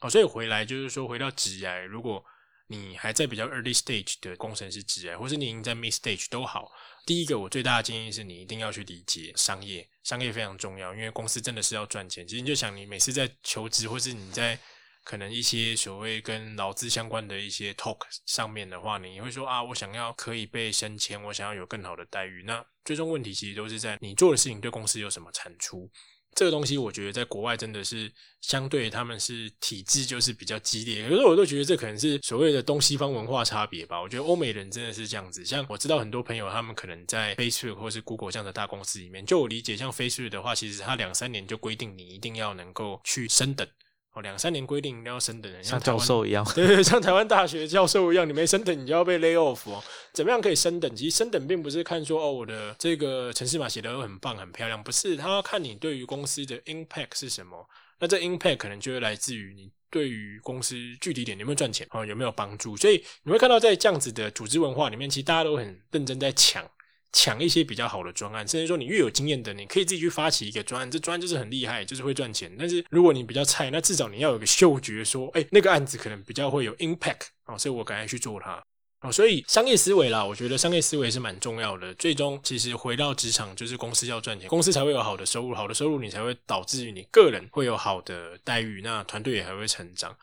[0.00, 2.22] 哦，所以回来就是说，回到职涯，如果
[2.66, 6.70] 你还在比较 early stage 的工程师职涯，或是你已经在 mid stage 都好。
[7.10, 12.24] 第一个，我最大的建议是你一定要去理解商业，商业非常重要，因为公司真的是要赚钱。
[12.24, 14.56] 其实你就想，你每次在求职，或是你在
[15.02, 22.44] 可能一些所谓跟劳资相关的一些 talk 上面的话，你会说啊，我想要可以被升迁，我想要有更好的待遇。
[22.46, 25.90] 那最终问题其实都是在你做的事情对公司有什么产出。
[26.34, 28.10] 这个东西我觉得在国外真的是
[28.40, 34.00] 相对他们是体制就是比较激烈，可是我都觉得这可能是所谓的东西方文化差别吧。
[34.00, 43.68] 我觉得欧美人真的是这样子，像我知道很多朋友他们可能在 Facebook 或是 Google 这样的大公司里面，就我理解，像 Facebook 的话，其实它两三年就规定你一定要能够去升等。
[44.12, 49.80] 哦，两三年规定要升等，像教授一样， 对对，像台湾大学教授一样，你没升等，你就要被 lay off 哦。
[50.12, 50.96] 怎么样可以升等？
[50.96, 57.64] 其实升等并不是看说哦，我的这个城市码写的很棒、很漂亮，不是，他要看你对于公司的 impact 是什么。
[58.00, 62.76] 那这 impact 可能就会来自于你对于公司具体点有没有赚钱啊，有没有帮助。
[62.76, 66.68] 所以你会看到在这样子的组织文化里面，其实大家都很认真在抢。
[67.12, 72.54] 抢一些比较好的专案，甚至说你越有经验的，你可以自己去发起一个专案，这专案就是很厉害，就是会赚钱。
[72.58, 78.62] 但是如果你比较菜，那至少你要有个嗅觉，说，哎，那个案子可能比较会有 impact 啊，所以我赶快去做它
[79.00, 79.10] 啊。
[79.10, 81.92] 所以商业思维啦，我觉得商业思维是蛮重要的。
[81.94, 90.16] 最终其实回到职场，就是公司要赚钱，公司才会有好的收入，好的收入你才会导致于你个人会有好的待遇，那团队也还会成长。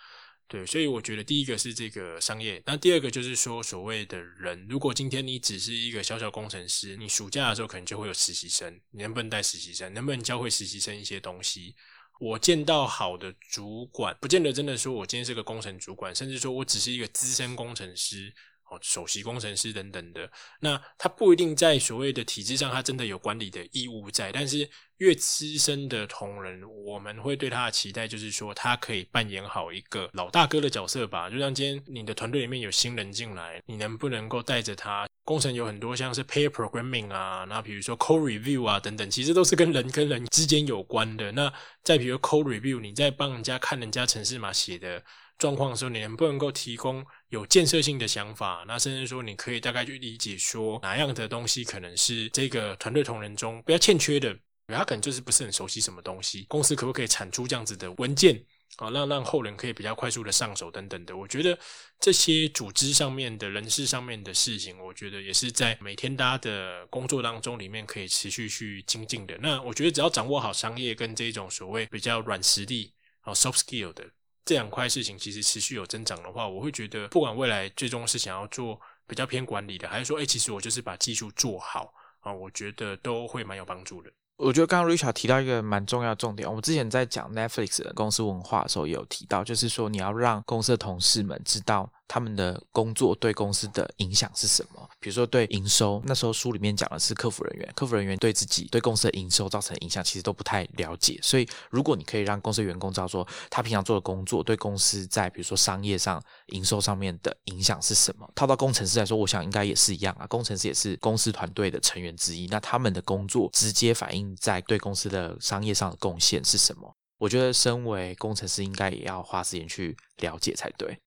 [0.50, 9.94] 对，所以我觉得第一个是这个商业，那第二个就是说所谓的人，如果今天你只是一个小小工程师，你暑假的时候可能就会有实习生，你能不能带实习生？
[9.94, 11.76] 能不能教会实习生一些东西？
[12.20, 18.34] 我见到好的主管，不见得真的说我今天是个工程主管，甚至说我只是一个资深工程师。
[18.70, 24.30] 哦，首席工程师等等的，那他不一定在所谓的体制上，他真的有管理的义务在。
[24.32, 31.30] 但是越资深的同仁，我们会对他的期待就是说，他可以扮演好一个老大哥的角色吧。
[31.30, 35.08] 就像今天你的团队里面有新人进来，你能不能够带着他？
[35.24, 41.32] 工程有很多像是 pair programming 啊，那比如说 code review 啊等等，其实都是跟人跟人之间有关的。
[41.32, 41.54] 那
[41.84, 45.02] 再比如 code review，你在帮人家看人家城市码写的。
[45.38, 48.64] 状况的时候，你能不能够提供有建设性的想法？
[48.68, 56.46] 那甚至说，你可以大概去理解说，哪样的东西可能是这个团队同仁中比较欠缺的，他可能就是不是很熟悉什么东西。
[56.48, 58.44] 公司可不可以产出这样子的文件
[58.78, 61.16] 啊，让让后人可以比较快速的上手等等的？
[61.16, 61.58] 我觉得
[62.00, 69.38] 这些组织上面的人事上面的事情，我觉得也是在每天大家的工作当中里面可以持续去精进的。
[69.40, 74.04] 那我觉得只要掌握好商业跟这种所谓比较软实力啊 soft skill 的。
[74.48, 84.10] 这两块事情其实持续有增长的话，我会觉得不管未来最终是想要做比较偏管理的，还是说，哎，其实我就是把技术做好啊，我觉得都会蛮有帮助的。
[84.38, 91.92] 我觉得刚刚 Richard 提到一个蛮重要的重点，我们之前在讲 Netflix 的公司文化的时候也有提到，就是说你要让公司的同事们知道。
[92.08, 94.90] 他们的工作对公司的影响是什么？
[95.00, 101.20] 比如说对营收，那时候书里面讲的是客服人员，客服人员对自己、对公司的营收造成影响，其实都不太了解。
[101.22, 110.26] 所以，如果你可以让公司员工知道说，他平常做的工作对公司在比如说商业上、营收上面的影响是什么，套到工程师来说，我想应该也是一样啊。
[110.28, 116.94] 工程师也是公司团队的成员之一，那他们的工作直接反映在对公司的商业上的贡献是什么？
[117.20, 120.98] 我觉得身为工程师，应该也要花时间去了解才对。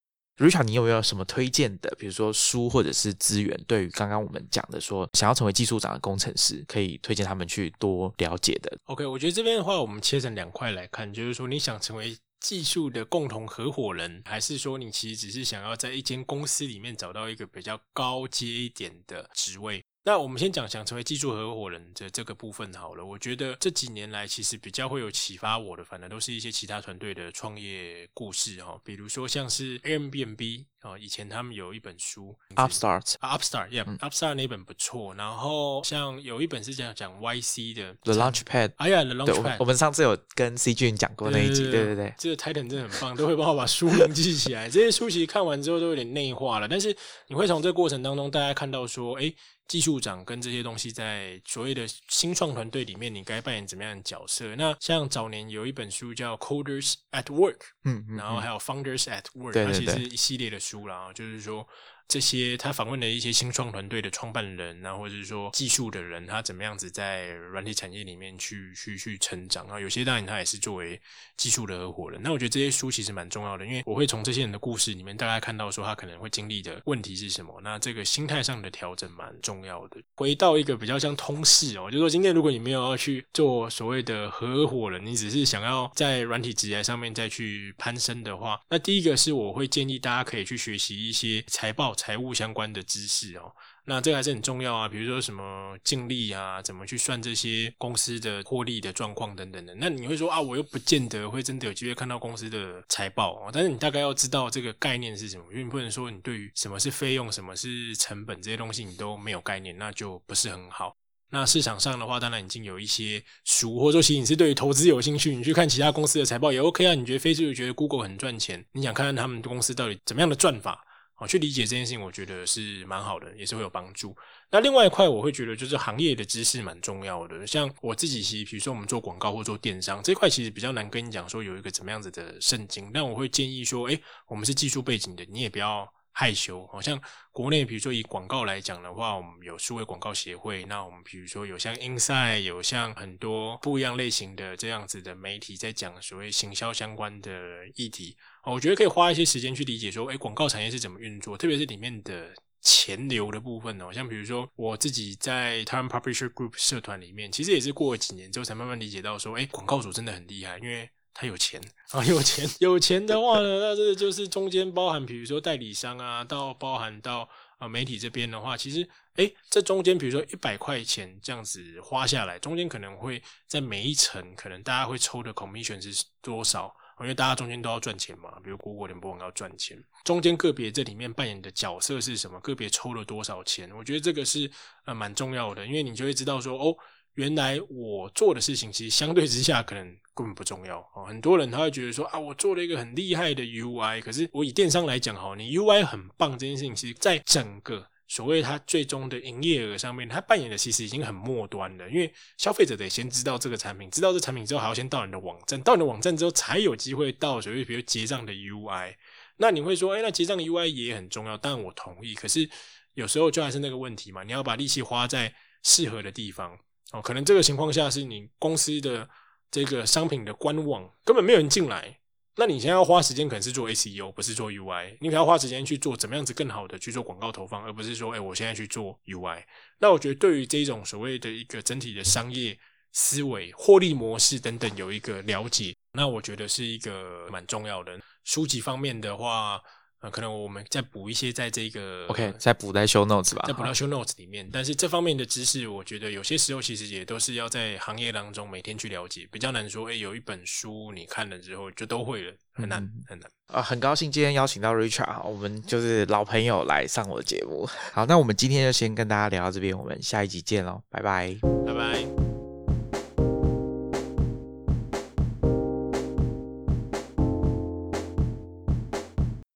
[0.41, 19.84] Richard，你有没有什么推荐的，比如说书或者是资源，对于刚刚我们讲的说想要成为技术长的工程师，可以推荐他们去多了解的？OK，我觉得这边的话，我们切成两块来看，就是说你想成为技术的共同合伙人，还是说你其实只是想要在一间公司里面找到一个比较高阶一点的职位？
[20.03, 23.05] 那我们先讲想成为技术合伙人的这个部分好了。
[23.05, 28.80] 我觉得这几年来，其实比较会有启发我的，反正都是一些其他团队的创业故事哈。
[28.82, 35.14] 比如说像是 Airbnb 啊，以前他们有一本书 Upstart，Upstart，yeah，Upstart 那本不错。
[35.14, 44.70] 然后像有一本是讲讲 YC 的 The Launchpad，哎呀，The Launchpad，我们上次有跟 C 君讲过那一集，对对对，这个 Titan 真的很棒，都会帮我把书名记起来。
[44.70, 46.96] 这些书其实看完之后都有点内化了，但是
[47.26, 49.30] 你会从这个过程当中，大家看到说，哎。
[49.70, 54.56] 技术长跟这些东西在所谓的新创团队里面，你该扮演怎么样的角色？
[54.56, 61.64] 那像早年有一本书叫《Coders at Work》，嗯，然后还有《Founders at Work》，它其实一系列的书啦，就是说。
[62.11, 69.78] 这些他访问的一些新创团队的创办人啊，或者是说技术的人，他怎么样子在软体产业里面去去去成长啊？
[69.78, 71.00] 有些当然他也是作为
[71.36, 72.20] 技术的合伙人。
[72.20, 77.61] 那我觉得这些书其实蛮重要的，因为我会从这些人的故事里面大概看到说他可能会经历的问题是什么。
[77.62, 80.02] 那这个心态上的调整蛮重要的。
[80.16, 91.94] 回到一个比较像通识哦，就说今天如果你没有要去做所谓的合伙人，你只是想要在软体职业上面再去攀升的话，那第一个是我会建议大家可以去学习一些财报。
[92.01, 93.53] 财务相关的知识哦，
[93.84, 94.88] 那这个还是很重要啊。
[94.88, 99.74] 比如说什么净利啊，怎么去算这些公司的获利的状况等等的。
[99.74, 103.51] 那你会说啊，我又不见得会真的有机会看到公司的财报哦。
[103.53, 110.96] 但是你大概要知道这个概念是什么，因为你不能说你对于什么是费用、什么是成本这些东西你都没有概念，那就不是很好。
[111.32, 116.94] 那市场上的话，当然已经有一些书，或者说其实你是对于投资有兴趣，你去看其他公司的财报也 OK 啊。
[116.94, 120.82] 你觉得 Facebook 觉得 Google 很赚钱，你想看看他们公司到底怎么样的赚法？
[121.20, 124.16] 哦，去理解这件事情，我觉得是蛮好的，也是会有帮助。
[124.50, 127.46] 那另外一块，我会觉得就是行业的知识蛮重要的。
[127.46, 132.90] 像我自己，其实比如说我们做广告或做电商这块，其实比较难跟你讲说有一个怎么样子的圣经。
[132.92, 135.86] 但我会建议说，哎，我们是技术背景的，你也不要。
[136.12, 137.00] 害羞，好像
[137.32, 140.64] 国内，比如说以广告来讲的话，我们有数位广告协会。
[140.64, 147.30] 那我们比如说有像 Inside，有像很多不一样类型的这样子的媒体在讲所谓行销相关的
[147.76, 148.16] 议题。
[148.44, 153.92] 我觉得可以花一些时间去理解说，哎，广告产业是怎么运作，特别是里面的钱流的部分哦。
[153.92, 160.90] 像比如说我自己在 Time Publisher Group 社团里面，其实也是过了几年之后才慢慢理解到说，哎，广告主真的很厉害，因为。
[161.12, 176.74] 他有钱啊，有钱有钱的话呢，那这就是中间包含，比如说代理商啊，到包含到啊媒体这边的话，其实哎，这中间比如说一百块钱这样子花下来，中间可能会在每一层，可能大家会抽的 commission 是多少？
[177.00, 182.38] 因为大家中间都要赚钱嘛，比如果果联播网要赚钱，中间个别这里面扮演的角色是什么？
[182.40, 183.70] 个别抽了多少钱？
[183.76, 184.50] 我觉得这个是
[184.84, 186.76] 呃蛮重要的，因为你就会知道说哦。
[187.14, 191.04] 原来我做的事情，其实相对之下可能根本不重要哦。
[191.06, 201.88] 很多人他会觉得说啊，我做了一个很厉害的 UI，可是我以电商来讲哈，你 UI 很棒这件事情，其实在整个所谓它最终的营业额上面，它扮演的其实已经很末端了。
[201.88, 208.94] 因为消费者得先知道这个产品，知道这产品之后，还要先到你的网站，到你的网站之后，才有机会到所谓比如结账的 UI。
[209.38, 212.14] 那你会说，哎，那结账的 UI 也很重要，但我同意。
[212.14, 212.46] 可是
[212.94, 216.58] 有时候就还是那个问题嘛，你要把力气花在适合的地方。
[216.92, 219.08] 哦，可能这个情况下是你公司的
[219.51, 221.98] 这个商品的官网根本没有人进来，
[222.36, 229.42] 那你现在要花时间可能是做 SEO，不是做 UI，你可能要花时间去做怎么样子更好的去做广告投放，而不是说，哎，我现在去做 UI。
[229.78, 232.57] 那我觉得对于这种所谓的一个整体的商业
[232.92, 237.98] 思维、获利模式等等有一个了解，那我觉得是一个蛮重要的。
[238.24, 239.61] 书籍方面的话。
[240.01, 244.48] 呃，可能我们再补一些在这个，OK，再补在 show notes 吧，再补到 show notes 里面。
[244.51, 249.88] 但是这方面的知识，我觉得有些时候其实也都是要在行业当中每天去了解，比较难说。
[249.90, 253.30] 哎，有一本书你看了之后就都会了，很难很难。
[253.48, 257.68] 啊，很高兴今天邀请到 Richard，我们就是老朋友来上我的节目。
[257.92, 261.36] 好，那我们今天就先跟大家聊到这边，我们下一集见喽，拜拜，
[261.66, 262.19] 拜拜。